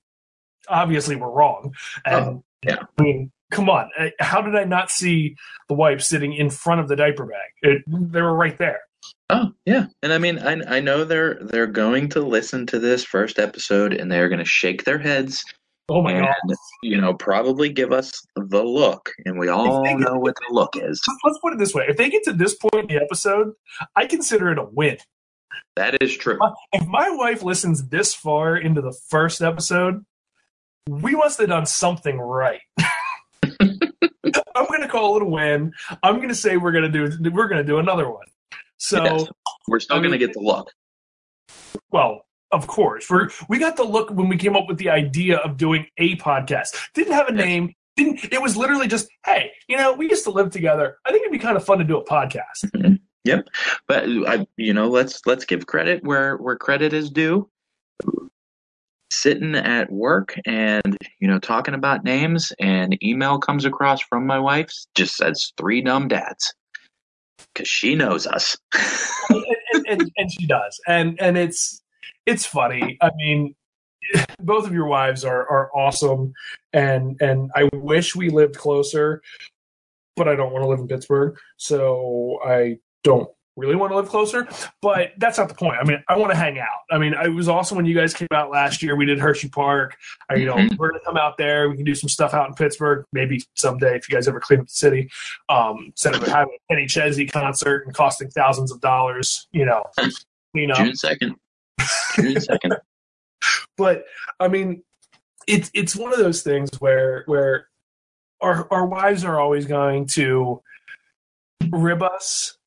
obviously 0.67 1.15
we're 1.15 1.31
wrong. 1.31 1.73
Oh, 2.05 2.11
and 2.11 2.25
Oh, 2.25 2.43
yeah. 2.63 2.77
I 2.97 3.01
mean, 3.01 3.31
come 3.51 3.69
on, 3.69 3.89
how 4.19 4.41
did 4.41 4.55
I 4.55 4.63
not 4.63 4.89
see 4.91 5.35
the 5.67 5.75
wipes 5.75 6.07
sitting 6.07 6.33
in 6.33 6.49
front 6.49 6.81
of 6.81 6.87
the 6.87 6.95
diaper 6.95 7.25
bag? 7.25 7.51
It, 7.61 7.83
they 7.87 8.21
were 8.21 8.35
right 8.35 8.57
there. 8.57 8.79
Oh 9.29 9.51
yeah, 9.65 9.85
and 10.03 10.13
I 10.13 10.17
mean, 10.17 10.39
I 10.39 10.77
I 10.77 10.79
know 10.79 11.03
they're 11.03 11.39
they're 11.41 11.67
going 11.67 12.09
to 12.09 12.21
listen 12.21 12.65
to 12.67 12.79
this 12.79 13.03
first 13.03 13.39
episode 13.39 13.93
and 13.93 14.11
they're 14.11 14.29
going 14.29 14.39
to 14.39 14.45
shake 14.45 14.83
their 14.83 14.99
heads 14.99 15.43
Oh 15.87 16.01
my 16.01 16.13
and 16.13 16.25
god. 16.25 16.55
you 16.81 16.99
know 16.99 17.13
probably 17.13 17.69
give 17.69 17.91
us 17.91 18.11
the 18.35 18.63
look, 18.63 19.11
and 19.25 19.37
we 19.37 19.49
all 19.49 19.83
they- 19.83 19.93
know 19.93 20.15
what 20.15 20.35
the 20.35 20.53
look 20.53 20.75
is. 20.75 20.99
let's 21.23 21.37
put 21.39 21.53
it 21.53 21.59
this 21.59 21.73
way: 21.75 21.85
if 21.87 21.97
they 21.97 22.09
get 22.09 22.23
to 22.23 22.33
this 22.33 22.55
point 22.55 22.89
in 22.89 22.97
the 22.97 23.03
episode, 23.03 23.53
I 23.95 24.05
consider 24.07 24.51
it 24.51 24.57
a 24.57 24.63
win 24.63 24.97
That 25.75 26.01
is 26.01 26.15
true. 26.17 26.39
If 26.73 26.87
my 26.87 27.09
wife 27.11 27.43
listens 27.43 27.87
this 27.89 28.13
far 28.15 28.57
into 28.57 28.81
the 28.81 28.95
first 29.09 29.41
episode, 29.41 30.03
we 30.89 31.11
must 31.15 31.37
have 31.39 31.49
done 31.49 31.65
something 31.67 32.17
right. 32.19 32.61
I'm 33.61 34.65
going 34.67 34.81
to 34.81 34.87
call 34.87 35.17
it 35.17 35.21
a 35.21 35.25
win. 35.25 35.71
I'm 36.01 36.15
going 36.17 36.29
to 36.29 36.35
say 36.35 36.57
we're 36.57 36.71
going 36.71 36.91
to 36.91 37.09
do 37.09 37.31
we're 37.31 37.47
going 37.47 37.61
to 37.61 37.67
do 37.67 37.77
another 37.77 38.09
one. 38.09 38.25
So 38.77 39.03
Yes. 39.03 39.25
We're 39.67 39.79
still 39.79 39.97
I 39.97 39.99
going 39.99 40.11
to 40.11 40.17
get 40.17 40.33
the 40.33 40.39
look. 40.41 40.69
well, 41.91 42.25
of 42.55 42.67
course, 42.67 43.09
we 43.09 43.19
we 43.49 43.59
got 43.59 43.75
the 43.75 43.83
look 43.83 44.09
when 44.09 44.29
we 44.29 44.37
came 44.37 44.55
up 44.55 44.67
with 44.67 44.77
the 44.77 44.89
idea 44.89 45.37
of 45.39 45.57
doing 45.57 45.85
a 45.97 46.15
podcast. 46.15 46.69
Didn't 46.93 47.13
have 47.13 47.27
a 47.27 47.33
name. 47.33 47.73
Didn't 47.97 48.23
it 48.31 48.41
was 48.41 48.55
literally 48.55 48.87
just 48.87 49.07
hey, 49.25 49.51
you 49.67 49.75
know, 49.77 49.93
we 49.93 50.09
used 50.09 50.23
to 50.23 50.31
live 50.31 50.51
together. 50.51 50.97
I 51.05 51.11
think 51.11 51.21
it'd 51.21 51.33
be 51.33 51.39
kind 51.39 51.57
of 51.57 51.65
fun 51.65 51.79
to 51.79 51.83
do 51.83 51.97
a 51.97 52.05
podcast. 52.05 52.63
Mm-hmm. 52.65 52.95
Yep. 53.25 53.47
But 53.87 54.05
I, 54.05 54.47
you 54.55 54.73
know, 54.73 54.87
let's 54.87 55.21
let's 55.25 55.45
give 55.45 55.67
credit 55.67 56.03
where 56.03 56.37
where 56.37 56.55
credit 56.55 56.93
is 56.93 57.09
due. 57.09 57.49
Sitting 59.11 59.55
at 59.55 59.91
work 59.91 60.35
and 60.45 60.97
you 61.19 61.27
know 61.27 61.39
talking 61.39 61.73
about 61.73 62.03
names, 62.03 62.53
and 62.59 62.97
email 63.03 63.37
comes 63.37 63.65
across 63.65 64.01
from 64.01 64.25
my 64.25 64.39
wife 64.39 64.71
just 64.95 65.17
says 65.17 65.51
three 65.57 65.81
dumb 65.81 66.07
dads 66.07 66.53
because 67.53 67.67
she 67.67 67.95
knows 67.95 68.27
us. 68.27 68.57
and, 69.29 69.45
and, 69.73 69.85
and, 69.87 70.11
and 70.17 70.31
she 70.31 70.45
does, 70.45 70.79
and 70.87 71.19
and 71.19 71.37
it's 71.37 71.81
it's 72.25 72.45
funny. 72.45 72.97
I 73.01 73.11
mean, 73.15 73.55
both 74.39 74.65
of 74.67 74.73
your 74.73 74.85
wives 74.88 75.25
are 75.25 75.47
are 75.49 75.69
awesome, 75.75 76.33
and 76.73 77.19
and 77.21 77.51
I 77.55 77.69
wish 77.73 78.15
we 78.15 78.29
lived 78.29 78.55
closer, 78.55 79.21
but 80.15 80.27
I 80.27 80.35
don't 80.35 80.51
want 80.53 80.63
to 80.63 80.67
live 80.69 80.79
in 80.79 80.88
Pittsburgh, 80.88 81.38
so 81.57 82.39
I 82.45 82.77
don't 83.03 83.29
really 83.57 83.75
want 83.75 83.89
to 83.91 83.95
live 83.95 84.09
closer. 84.09 84.45
But 84.81 85.13
that's 85.17 85.38
not 85.38 85.47
the 85.47 85.55
point. 85.55 85.77
I 85.79 85.85
mean, 85.85 86.03
I 86.09 86.17
want 86.17 86.31
to 86.33 86.38
hang 86.38 86.59
out. 86.59 86.67
I 86.91 86.97
mean, 86.97 87.13
it 87.13 87.29
was 87.29 87.47
awesome 87.47 87.77
when 87.77 87.85
you 87.85 87.95
guys 87.95 88.13
came 88.13 88.27
out 88.33 88.51
last 88.51 88.83
year. 88.83 88.97
We 88.97 89.05
did 89.05 89.17
Hershey 89.17 89.47
Park. 89.47 89.95
I, 90.29 90.35
you 90.35 90.45
know, 90.45 90.55
Mhm. 90.55 90.77
we're 90.77 90.89
gonna 90.89 91.03
come 91.05 91.15
out 91.15 91.38
there. 91.38 91.69
We 91.69 91.77
can 91.77 91.85
do 91.85 91.95
some 91.95 92.09
stuff 92.09 92.33
out 92.33 92.49
in 92.49 92.53
Pittsburgh, 92.55 93.05
maybe 93.13 93.41
someday 93.55 93.95
if 93.95 94.09
you 94.09 94.15
guys 94.15 94.27
ever 94.27 94.41
clean 94.41 94.59
up 94.59 94.67
the 94.67 94.73
city. 94.73 95.09
Um, 95.47 95.85
instead 95.88 96.15
of 96.15 96.23
having 96.27 96.53
a 96.69 96.73
Kenny 96.73 96.85
Chesney 96.85 97.27
concert 97.27 97.85
and 97.85 97.95
costing 97.95 98.29
thousands 98.29 98.71
of 98.73 98.81
dollars, 98.81 99.47
you 99.53 99.63
know, 99.65 99.85
clean 100.53 100.71
up. 100.71 100.77
June 100.77 100.95
second. 100.95 101.35
Second. 101.85 102.75
But 103.77 104.05
I 104.39 104.47
mean, 104.47 104.83
it's 105.47 105.69
it's 105.73 105.97
one 105.97 106.13
of 106.13 106.19
those 106.19 106.41
things 106.43 106.69
where 106.79 107.23
where 107.25 107.67
our 108.41 108.67
our 108.71 108.85
wives 108.85 109.25
are 109.25 109.37
always 109.37 109.65
going 109.65 110.07
to 110.13 110.61
rib 111.71 112.01
us. 112.01 112.57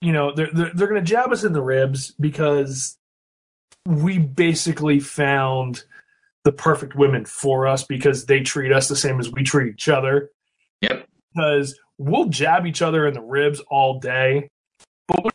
You 0.00 0.12
know, 0.12 0.34
they're 0.34 0.50
they're, 0.52 0.72
they're 0.74 0.88
going 0.88 1.02
to 1.02 1.08
jab 1.08 1.32
us 1.32 1.44
in 1.44 1.52
the 1.52 1.62
ribs 1.62 2.10
because 2.18 2.98
we 3.86 4.18
basically 4.18 4.98
found 4.98 5.84
the 6.44 6.52
perfect 6.52 6.94
women 6.94 7.24
for 7.24 7.66
us 7.66 7.84
because 7.84 8.26
they 8.26 8.40
treat 8.40 8.72
us 8.72 8.88
the 8.88 8.96
same 8.96 9.18
as 9.20 9.30
we 9.30 9.42
treat 9.42 9.72
each 9.72 9.88
other. 9.88 10.30
Yep. 10.82 11.06
Because 11.34 11.78
we'll 11.98 12.26
jab 12.26 12.66
each 12.66 12.82
other 12.82 13.06
in 13.06 13.14
the 13.14 13.22
ribs 13.22 13.60
all 13.70 13.98
day, 13.98 14.48
but 15.08 15.24
when 15.24 15.32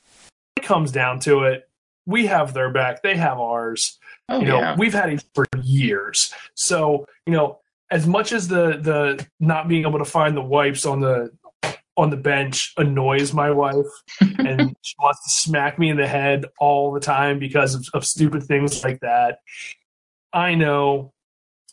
it 0.57 0.63
comes 0.63 0.91
down 0.91 1.19
to 1.21 1.43
it, 1.43 1.68
we 2.05 2.25
have 2.27 2.53
their 2.53 2.71
back, 2.71 3.01
they 3.01 3.15
have 3.15 3.39
ours. 3.39 3.97
Oh 4.27 4.39
you 4.39 4.47
know 4.47 4.59
yeah. 4.59 4.75
we've 4.77 4.93
had 4.93 5.09
it 5.09 5.23
for 5.33 5.45
years. 5.62 6.33
So 6.55 7.05
you 7.25 7.33
know 7.33 7.59
as 7.91 8.05
much 8.05 8.31
as 8.31 8.47
the 8.47 8.77
the 8.77 9.25
not 9.39 9.67
being 9.67 9.85
able 9.85 9.99
to 9.99 10.05
find 10.05 10.35
the 10.35 10.41
wipes 10.41 10.85
on 10.85 11.01
the 11.01 11.31
on 11.97 12.09
the 12.09 12.17
bench 12.17 12.73
annoys 12.77 13.33
my 13.33 13.51
wife 13.51 13.85
and 14.21 14.73
she 14.81 14.95
wants 14.99 15.23
to 15.23 15.29
smack 15.29 15.77
me 15.77 15.89
in 15.89 15.97
the 15.97 16.07
head 16.07 16.45
all 16.57 16.93
the 16.93 16.99
time 16.99 17.39
because 17.39 17.75
of, 17.75 17.85
of 17.93 18.05
stupid 18.05 18.41
things 18.41 18.85
like 18.85 19.01
that 19.01 19.39
i 20.31 20.55
know 20.55 21.12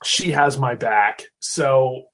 she 0.04 0.32
has 0.32 0.58
my 0.58 0.74
back. 0.74 1.22
So 1.40 2.04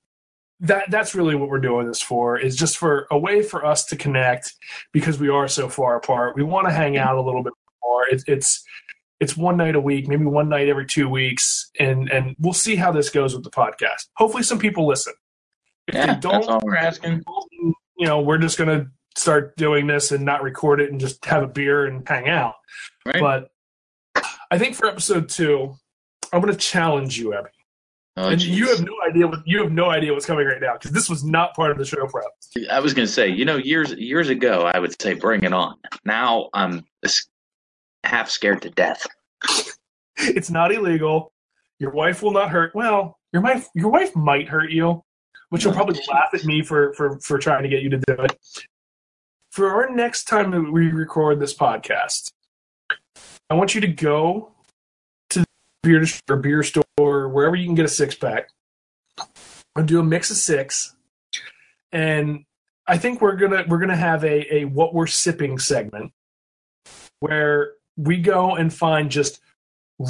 that 0.61 0.91
that's 0.91 1.15
really 1.15 1.35
what 1.35 1.49
we're 1.49 1.59
doing 1.59 1.89
this 1.89 2.01
for 2.01 2.39
is 2.39 2.55
just 2.55 2.79
for 2.79 3.09
a 3.11 3.19
way 3.19 3.43
for 3.43 3.67
us 3.67 3.85
to 3.87 3.97
connect 3.97 4.55
because 4.93 5.19
we 5.19 5.29
are 5.29 5.49
so 5.49 5.69
far 5.69 5.97
apart. 5.97 6.37
We 6.37 6.45
want 6.45 6.69
to 6.69 6.73
hang 6.73 6.97
out 6.97 7.17
a 7.17 7.21
little 7.21 7.43
bit 7.43 7.53
more 8.03 8.15
it, 8.15 8.23
it's 8.27 8.65
it's 9.21 9.37
one 9.37 9.57
night 9.57 9.77
a 9.77 9.81
week, 9.81 10.09
maybe 10.09 10.25
one 10.25 10.49
night 10.49 10.69
every 10.69 10.87
two 10.87 11.09
weeks, 11.09 11.71
and 11.79 12.11
and 12.11 12.35
we'll 12.41 12.53
see 12.53 12.75
how 12.75 12.91
this 12.91 13.09
goes 13.09 13.35
with 13.35 13.45
the 13.45 13.51
podcast. 13.51 14.09
Hopefully, 14.17 14.43
some 14.43 14.59
people 14.59 14.87
listen. 14.87 15.15
If 15.87 15.95
yeah, 15.95 16.15
they 16.15 16.21
don't, 16.21 16.49
all 16.49 16.61
we're 16.63 16.77
asking. 16.77 17.23
you 17.97 18.07
know, 18.07 18.21
we're 18.21 18.39
just 18.39 18.59
gonna 18.59 18.87
start 19.17 19.57
doing 19.57 19.87
this 19.87 20.11
and 20.11 20.25
not 20.25 20.43
record 20.43 20.81
it 20.81 20.91
and 20.91 20.99
just 20.99 21.25
have 21.25 21.43
a 21.43 21.47
beer 21.47 21.87
and 21.87 22.07
hang 22.09 22.29
out. 22.29 22.55
Right? 23.07 23.21
But 23.21 23.51
I 24.51 24.59
think 24.59 24.75
for 24.75 24.87
episode 24.87 25.29
two, 25.29 25.75
I'm 26.33 26.41
gonna 26.41 26.57
challenge 26.57 27.17
you, 27.17 27.33
Abby, 27.35 27.51
oh, 28.17 28.29
and 28.29 28.41
jeez. 28.41 28.49
you 28.49 28.69
have 28.69 28.85
no 28.85 28.95
idea 29.09 29.27
what 29.29 29.47
you 29.47 29.63
have 29.63 29.71
no 29.71 29.91
idea 29.91 30.13
what's 30.13 30.27
coming 30.27 30.47
right 30.47 30.61
now 30.61 30.73
because 30.73 30.91
this 30.91 31.09
was 31.09 31.23
not 31.23 31.55
part 31.55 31.71
of 31.71 31.79
the 31.79 31.85
show 31.85 32.07
prep. 32.07 32.25
I 32.71 32.81
was 32.81 32.93
going 32.93 33.07
to 33.07 33.13
say, 33.13 33.29
you 33.29 33.45
know, 33.45 33.57
years 33.57 33.93
years 33.95 34.29
ago, 34.29 34.71
I 34.75 34.79
would 34.79 35.01
say, 35.01 35.15
bring 35.15 35.45
it 35.45 35.53
on. 35.53 35.77
Now 36.05 36.51
um, 36.55 36.73
I'm 36.73 36.85
s- 37.05 37.29
half 38.05 38.31
scared 38.31 38.63
to 38.63 38.71
death. 38.71 39.07
It's 40.17 40.51
not 40.51 40.73
illegal. 40.73 41.33
Your 41.79 41.91
wife 41.91 42.23
will 42.23 42.33
not 42.33 42.51
hurt. 42.51 42.75
Well, 42.75 43.19
your 43.33 43.43
wife 43.43 43.69
your 43.75 43.91
wife 43.91 44.15
might 44.15 44.49
hurt 44.49 44.71
you, 44.71 45.03
which 45.51 45.65
will 45.65 45.73
probably 45.73 46.01
laugh 46.11 46.31
at 46.33 46.45
me 46.45 46.63
for 46.63 46.93
for 46.95 47.19
for 47.21 47.39
trying 47.39 47.63
to 47.63 47.69
get 47.69 47.83
you 47.83 47.91
to 47.91 47.99
do 47.99 48.15
it. 48.19 48.39
For 49.51 49.69
our 49.69 49.91
next 49.91 50.25
time 50.25 50.51
that 50.53 50.73
we 50.73 50.91
record 50.91 51.41
this 51.41 51.55
podcast, 51.55 52.31
I 53.51 53.55
want 53.55 53.75
you 53.75 53.81
to 53.83 53.87
go 53.87 54.53
to 55.31 55.41
the 55.41 55.47
beer 55.83 56.05
or 56.31 56.37
beer 56.37 56.63
store, 56.63 57.29
wherever 57.29 57.57
you 57.57 57.67
can 57.67 57.75
get 57.75 57.85
a 57.85 57.89
six 57.89 58.15
pack, 58.15 58.49
and 59.77 59.89
do 59.89 59.99
a 59.99 60.03
mix 60.03 60.31
of 60.31 60.37
six. 60.37 60.95
And 61.91 62.45
I 62.87 62.97
think 62.97 63.21
we're 63.21 63.37
gonna 63.37 63.65
we're 63.69 63.79
gonna 63.79 63.97
have 63.97 64.25
a 64.25 64.55
a 64.55 64.65
what 64.67 64.95
we're 64.95 65.07
sipping 65.07 65.59
segment 65.59 66.13
where 67.21 67.75
we 67.97 68.19
go 68.19 68.55
and 68.55 68.73
find 68.73 69.11
just 69.11 69.41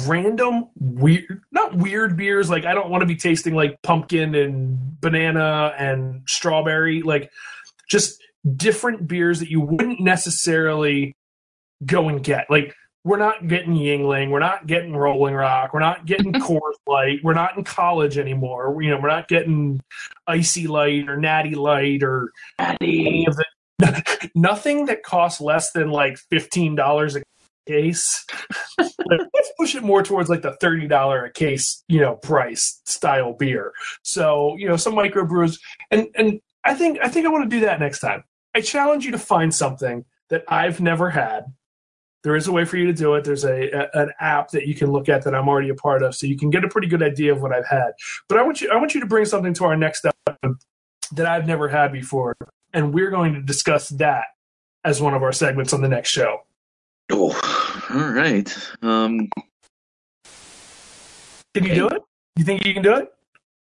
random 0.07 0.69
weird 0.79 1.41
not 1.51 1.75
weird 1.75 2.17
beers 2.17 2.49
like 2.49 2.65
i 2.65 2.73
don't 2.73 2.89
want 2.89 3.01
to 3.01 3.05
be 3.05 3.15
tasting 3.15 3.53
like 3.53 3.79
pumpkin 3.83 4.33
and 4.33 4.99
banana 5.01 5.73
and 5.77 6.23
strawberry 6.27 7.03
like 7.03 7.31
just 7.89 8.19
different 8.55 9.07
beers 9.07 9.39
that 9.39 9.49
you 9.49 9.61
wouldn't 9.61 9.99
necessarily 9.99 11.15
go 11.85 12.09
and 12.09 12.23
get. 12.23 12.49
Like 12.49 12.75
we're 13.05 13.17
not 13.17 13.47
getting 13.49 13.73
Yuengling 13.73 14.31
we're 14.31 14.39
not 14.39 14.65
getting 14.65 14.95
rolling 14.95 15.33
rock 15.33 15.73
we're 15.73 15.81
not 15.81 16.05
getting 16.05 16.31
coors 16.33 16.59
light 16.87 17.19
we're 17.21 17.33
not 17.33 17.57
in 17.57 17.63
college 17.65 18.17
anymore 18.17 18.81
you 18.81 18.89
know 18.89 18.97
we're 18.97 19.09
not 19.09 19.27
getting 19.27 19.81
icy 20.25 20.67
light 20.67 21.09
or 21.09 21.17
natty 21.17 21.53
light 21.53 22.01
or 22.01 22.31
any 22.59 23.25
of 23.27 23.35
the 23.35 24.29
nothing 24.35 24.85
that 24.85 25.03
costs 25.03 25.41
less 25.41 25.73
than 25.73 25.89
like 25.89 26.17
$15 26.31 27.17
a 27.17 27.23
case. 27.65 28.25
Let's 28.77 29.51
push 29.57 29.75
it 29.75 29.83
more 29.83 30.03
towards 30.03 30.29
like 30.29 30.41
the 30.41 30.57
$30 30.61 31.27
a 31.27 31.31
case 31.31 31.83
you 31.87 31.99
know 31.99 32.15
price 32.15 32.81
style 32.85 33.33
beer. 33.33 33.73
So 34.01 34.55
you 34.57 34.67
know 34.67 34.77
some 34.77 34.93
microbrews 34.93 35.59
and 35.91 36.07
and 36.15 36.39
i 36.65 36.73
think 36.73 36.99
i 37.03 37.09
think 37.09 37.25
i 37.25 37.29
want 37.29 37.49
to 37.49 37.55
do 37.55 37.65
that 37.65 37.79
next 37.79 37.99
time. 37.99 38.23
I 38.55 38.61
challenge 38.61 39.05
you 39.05 39.11
to 39.11 39.17
find 39.17 39.53
something 39.53 40.05
that 40.29 40.43
i've 40.47 40.79
never 40.81 41.09
had. 41.09 41.45
There 42.23 42.37
is 42.37 42.47
a 42.47 42.53
way 42.53 42.63
for 42.63 42.77
you 42.77 42.85
to 42.85 42.93
do 42.93 43.15
it. 43.15 43.25
There's 43.25 43.43
a, 43.43 43.69
a 43.71 44.01
an 44.01 44.13
app 44.21 44.51
that 44.51 44.65
you 44.65 44.75
can 44.75 44.91
look 44.91 45.09
at 45.09 45.23
that 45.23 45.35
i'm 45.35 45.49
already 45.49 45.69
a 45.69 45.75
part 45.75 46.03
of 46.03 46.15
so 46.15 46.27
you 46.27 46.37
can 46.37 46.49
get 46.49 46.63
a 46.63 46.69
pretty 46.69 46.87
good 46.87 47.03
idea 47.03 47.31
of 47.33 47.41
what 47.41 47.53
i've 47.53 47.67
had. 47.67 47.91
But 48.27 48.37
i 48.37 48.43
want 48.43 48.61
you 48.61 48.69
i 48.71 48.75
want 48.75 48.93
you 48.93 49.01
to 49.01 49.07
bring 49.07 49.25
something 49.25 49.53
to 49.55 49.65
our 49.65 49.75
next 49.75 50.05
episode 50.05 50.57
that 51.11 51.25
i've 51.25 51.45
never 51.45 51.67
had 51.67 51.91
before 51.91 52.35
and 52.73 52.93
we're 52.93 53.11
going 53.11 53.33
to 53.33 53.41
discuss 53.41 53.89
that 53.89 54.25
as 54.83 55.01
one 55.01 55.13
of 55.13 55.21
our 55.21 55.31
segments 55.31 55.73
on 55.73 55.81
the 55.81 55.87
next 55.87 56.09
show 56.09 56.39
Oh, 57.11 57.85
all 57.89 58.11
right. 58.11 58.69
Um, 58.81 59.29
can 61.53 61.65
you 61.65 61.75
do 61.75 61.87
it 61.87 62.01
you 62.35 62.43
think 62.43 62.65
you 62.65 62.73
can 62.73 62.81
do 62.81 62.95
it 62.95 63.13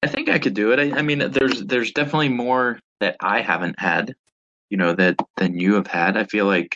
I 0.04 0.08
think 0.08 0.28
I 0.28 0.38
could 0.38 0.54
do 0.54 0.74
it. 0.74 0.80
I, 0.80 1.00
I 1.00 1.02
mean, 1.02 1.32
there's 1.32 1.64
there's 1.64 1.94
definitely 1.94 2.28
more 2.28 2.78
that 3.00 3.16
I 3.22 3.40
haven't 3.40 3.80
had, 3.80 4.14
you 4.70 4.76
know, 4.76 4.94
that 4.96 5.16
than 5.38 5.58
you 5.58 5.76
have 5.76 5.88
had. 5.88 6.18
I 6.18 6.26
feel 6.26 6.46
like 6.46 6.76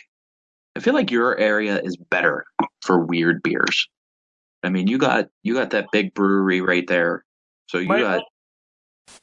I 0.74 0.80
feel 0.80 0.94
like 0.94 1.10
your 1.10 1.36
area 1.36 1.78
is 1.78 1.98
better 2.10 2.46
for 2.80 3.04
weird 3.04 3.42
beers. 3.42 3.86
I 4.62 4.70
mean, 4.70 4.86
you 4.86 4.96
got 4.96 5.26
you 5.42 5.52
got 5.52 5.70
that 5.70 5.88
big 5.92 6.14
brewery 6.14 6.62
right 6.62 6.86
there, 6.86 7.22
so 7.68 7.76
you 7.78 7.88
My- 7.88 8.00
got. 8.00 8.22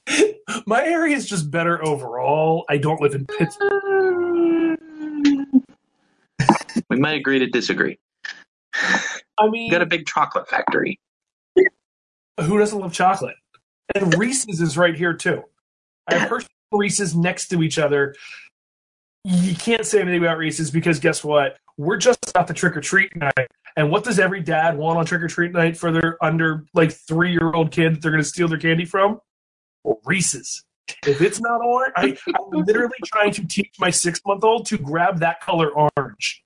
my 0.68 0.84
area 0.86 1.16
is 1.16 1.28
just 1.28 1.52
better 1.52 1.84
overall 1.86 2.66
i 2.70 2.78
don't 2.78 3.00
live 3.02 3.14
in 3.14 3.24
pittsburgh 3.38 4.35
we 6.90 6.98
might 6.98 7.18
agree 7.18 7.40
to 7.40 7.48
disagree. 7.48 8.00
i 9.38 9.48
mean 9.50 9.72
got 9.72 9.82
a 9.82 9.86
big 9.86 10.06
chocolate 10.06 10.48
factory. 10.50 11.00
who 12.40 12.58
doesn't 12.60 12.80
love 12.80 12.94
chocolate? 12.94 13.36
And 13.94 14.18
Reese's 14.18 14.62
is 14.62 14.78
right 14.78 14.96
here 14.96 15.14
too. 15.14 15.44
I 16.08 16.16
have 16.16 16.30
Hershey 16.30 16.48
Reese's 16.72 17.16
next 17.16 17.48
to 17.50 17.64
each 17.64 17.78
other. 17.78 18.16
you 19.24 19.56
can't 19.56 19.86
say 19.86 20.02
anything 20.02 20.22
about 20.24 20.38
Reese's 20.38 20.72
because 20.72 21.00
guess 21.00 21.24
what? 21.24 21.58
We're 21.78 21.98
just 21.98 22.30
about 22.30 22.48
the 22.48 22.54
trick 22.54 22.76
or 22.76 22.82
treat 22.82 23.16
night. 23.16 23.48
And 23.78 23.92
what 23.92 24.04
does 24.06 24.20
every 24.20 24.42
dad 24.42 24.78
want 24.78 24.98
on 24.98 25.06
trick 25.06 25.22
or 25.22 25.28
treat 25.28 25.52
night 25.52 25.76
for 25.78 25.92
their 25.92 26.24
under 26.24 26.66
like 26.74 26.92
three 26.92 27.32
year 27.32 27.52
old 27.54 27.72
kid 27.72 27.96
that 27.96 28.02
they're 28.02 28.12
going 28.12 28.24
to 28.24 28.28
steal 28.30 28.48
their 28.48 28.58
candy 28.58 28.86
from? 28.86 29.20
Well, 29.84 30.00
Reese's. 30.06 30.64
If 31.06 31.22
it's 31.22 31.42
not 31.42 31.62
orange, 31.62 31.94
I, 31.98 32.18
I'm 32.28 32.66
literally 32.66 32.96
trying 33.06 33.32
to 33.32 33.48
teach 33.48 33.74
my 33.80 33.90
six 33.90 34.22
month 34.26 34.44
old 34.44 34.68
to 34.68 34.78
grab 34.78 35.20
that 35.20 35.42
color 35.42 35.70
orange. 35.72 36.44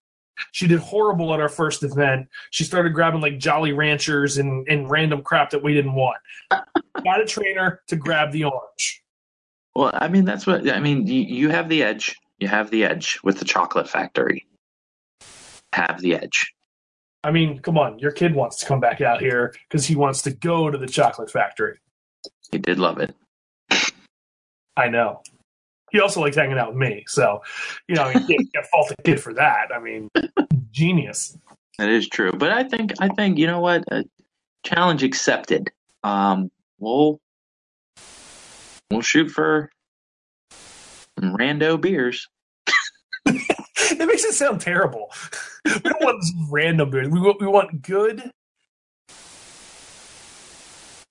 She 0.51 0.67
did 0.67 0.79
horrible 0.79 1.33
at 1.33 1.39
our 1.39 1.49
first 1.49 1.83
event. 1.83 2.27
She 2.51 2.63
started 2.63 2.93
grabbing 2.93 3.21
like 3.21 3.39
Jolly 3.39 3.73
Ranchers 3.73 4.37
and, 4.37 4.67
and 4.67 4.89
random 4.89 5.21
crap 5.21 5.49
that 5.51 5.63
we 5.63 5.73
didn't 5.73 5.93
want. 5.93 6.17
Got 6.51 7.21
a 7.21 7.25
trainer 7.25 7.81
to 7.87 7.95
grab 7.95 8.31
the 8.31 8.45
orange. 8.45 9.03
Well, 9.75 9.91
I 9.93 10.07
mean, 10.07 10.25
that's 10.25 10.45
what 10.45 10.69
I 10.69 10.79
mean. 10.79 11.07
You, 11.07 11.21
you 11.21 11.49
have 11.49 11.69
the 11.69 11.83
edge. 11.83 12.15
You 12.39 12.47
have 12.47 12.71
the 12.71 12.85
edge 12.85 13.19
with 13.23 13.39
the 13.39 13.45
chocolate 13.45 13.89
factory. 13.89 14.45
Have 15.73 16.01
the 16.01 16.15
edge. 16.15 16.53
I 17.23 17.31
mean, 17.31 17.59
come 17.59 17.77
on, 17.77 17.99
your 17.99 18.11
kid 18.11 18.33
wants 18.33 18.57
to 18.57 18.65
come 18.65 18.79
back 18.79 19.01
out 19.01 19.19
here 19.19 19.53
because 19.67 19.85
he 19.85 19.95
wants 19.95 20.21
to 20.23 20.31
go 20.31 20.69
to 20.71 20.77
the 20.77 20.87
chocolate 20.87 21.29
factory. 21.29 21.77
He 22.51 22.57
did 22.57 22.79
love 22.79 22.99
it. 22.99 23.13
I 24.77 24.87
know. 24.87 25.21
He 25.91 25.99
also 25.99 26.21
likes 26.21 26.35
hanging 26.35 26.57
out 26.57 26.69
with 26.69 26.77
me, 26.77 27.03
so 27.07 27.41
you 27.87 27.95
know, 27.95 28.07
you 28.09 28.19
can't, 28.25 28.53
can't 28.53 28.65
fault 28.71 28.89
the 28.89 28.95
kid 29.03 29.19
for 29.21 29.33
that. 29.33 29.69
I 29.75 29.79
mean, 29.79 30.09
genius. 30.71 31.37
That 31.77 31.89
is 31.89 32.07
true, 32.09 32.31
but 32.33 32.51
I 32.51 32.63
think 32.63 32.93
I 32.99 33.07
think 33.09 33.37
you 33.37 33.47
know 33.47 33.59
what? 33.61 33.83
Uh, 33.91 34.03
challenge 34.63 35.01
accepted. 35.03 35.69
Um, 36.03 36.51
we'll 36.79 37.19
we'll 38.91 39.01
shoot 39.01 39.29
for 39.29 39.69
some 41.19 41.35
rando 41.37 41.79
beers. 41.79 42.27
That 43.25 44.07
makes 44.07 44.23
it 44.23 44.33
sound 44.33 44.61
terrible. 44.61 45.09
We 45.65 45.71
don't 45.79 46.01
want 46.01 46.23
random 46.49 46.89
beers. 46.89 47.09
We 47.09 47.19
want, 47.19 47.41
we 47.41 47.47
want 47.47 47.81
good, 47.81 48.31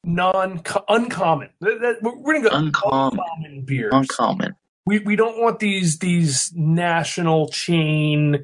non 0.04 0.62
uncommon. 0.88 1.50
We're 1.60 1.78
going 2.02 2.42
to 2.42 2.48
go 2.48 2.56
Uncommon. 2.56 3.18
uncommon 3.20 3.62
beers. 3.64 3.92
Uncommon. 3.92 4.54
We 4.88 4.98
we 5.00 5.16
don't 5.16 5.38
want 5.40 5.58
these 5.58 5.98
these 5.98 6.50
national 6.54 7.48
chain 7.48 8.42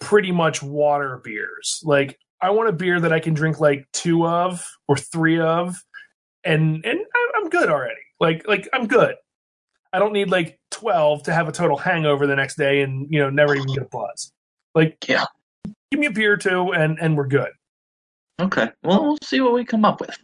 pretty 0.00 0.32
much 0.32 0.60
water 0.62 1.20
beers. 1.22 1.80
Like 1.84 2.18
I 2.40 2.50
want 2.50 2.68
a 2.68 2.72
beer 2.72 2.98
that 3.00 3.12
I 3.12 3.20
can 3.20 3.32
drink 3.34 3.60
like 3.60 3.86
two 3.92 4.26
of 4.26 4.64
or 4.88 4.96
three 4.96 5.38
of, 5.40 5.76
and 6.44 6.84
and 6.84 6.98
I'm 7.36 7.48
good 7.48 7.68
already. 7.70 8.00
Like 8.18 8.46
like 8.48 8.68
I'm 8.72 8.86
good. 8.88 9.14
I 9.92 9.98
don't 10.00 10.12
need 10.12 10.30
like 10.30 10.58
twelve 10.70 11.22
to 11.24 11.32
have 11.32 11.48
a 11.48 11.52
total 11.52 11.76
hangover 11.76 12.26
the 12.26 12.36
next 12.36 12.56
day 12.58 12.82
and 12.82 13.06
you 13.10 13.20
know 13.20 13.30
never 13.30 13.54
even 13.54 13.68
get 13.68 13.84
a 13.84 13.88
buzz. 13.90 14.32
Like 14.74 15.08
Yeah. 15.08 15.24
give 15.90 16.00
me 16.00 16.06
a 16.08 16.10
beer 16.10 16.32
or 16.32 16.36
two 16.36 16.72
and 16.72 16.98
and 17.00 17.16
we're 17.16 17.26
good. 17.28 17.50
Okay. 18.40 18.68
Well, 18.82 19.02
we'll 19.04 19.18
see 19.22 19.40
what 19.40 19.54
we 19.54 19.64
come 19.64 19.84
up 19.84 20.00
with. 20.00 20.16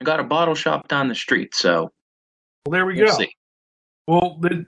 I 0.00 0.04
got 0.04 0.20
a 0.20 0.24
bottle 0.24 0.54
shop 0.54 0.88
down 0.88 1.08
the 1.08 1.14
street, 1.14 1.54
so 1.54 1.90
Well, 2.66 2.72
there 2.72 2.86
we 2.86 2.94
we'll 2.96 3.06
go. 3.06 3.18
see. 3.18 3.32
Well, 4.06 4.38
the, 4.40 4.66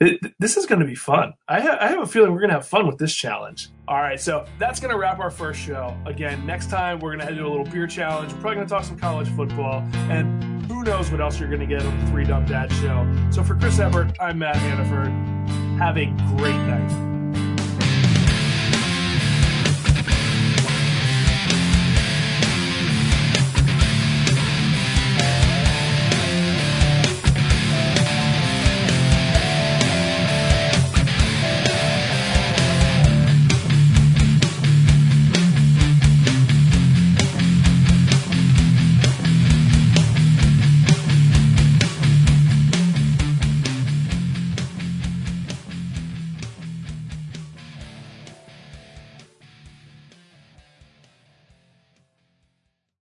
it, 0.00 0.20
this 0.38 0.56
is 0.56 0.66
going 0.66 0.80
to 0.80 0.86
be 0.86 0.94
fun. 0.94 1.34
I, 1.48 1.60
ha- 1.60 1.78
I 1.80 1.88
have 1.88 2.00
a 2.00 2.06
feeling 2.06 2.32
we're 2.32 2.40
going 2.40 2.50
to 2.50 2.56
have 2.56 2.66
fun 2.66 2.86
with 2.86 2.98
this 2.98 3.14
challenge. 3.14 3.68
All 3.88 3.96
right, 3.96 4.20
so 4.20 4.46
that's 4.58 4.80
going 4.80 4.92
to 4.92 4.98
wrap 4.98 5.18
our 5.18 5.30
first 5.30 5.60
show. 5.60 5.96
Again, 6.06 6.44
next 6.46 6.70
time 6.70 6.98
we're 7.00 7.16
going 7.16 7.26
to 7.26 7.34
do 7.34 7.46
a 7.46 7.50
little 7.50 7.64
beer 7.64 7.86
challenge. 7.86 8.32
We're 8.32 8.40
probably 8.40 8.56
going 8.56 8.66
to 8.66 8.74
talk 8.74 8.84
some 8.84 8.98
college 8.98 9.28
football, 9.28 9.80
and 9.94 10.42
who 10.66 10.82
knows 10.84 11.10
what 11.10 11.20
else 11.20 11.38
you're 11.38 11.48
going 11.48 11.60
to 11.60 11.66
get 11.66 11.84
on 11.84 11.98
the 12.00 12.06
Three 12.06 12.24
Dumb 12.24 12.46
Dad 12.46 12.72
show. 12.72 13.06
So 13.30 13.42
for 13.42 13.54
Chris 13.54 13.78
Ebert, 13.78 14.16
I'm 14.20 14.38
Matt 14.38 14.56
Hannaford. 14.56 15.12
Have 15.78 15.96
a 15.96 16.06
great 16.36 16.56
night. 16.66 17.13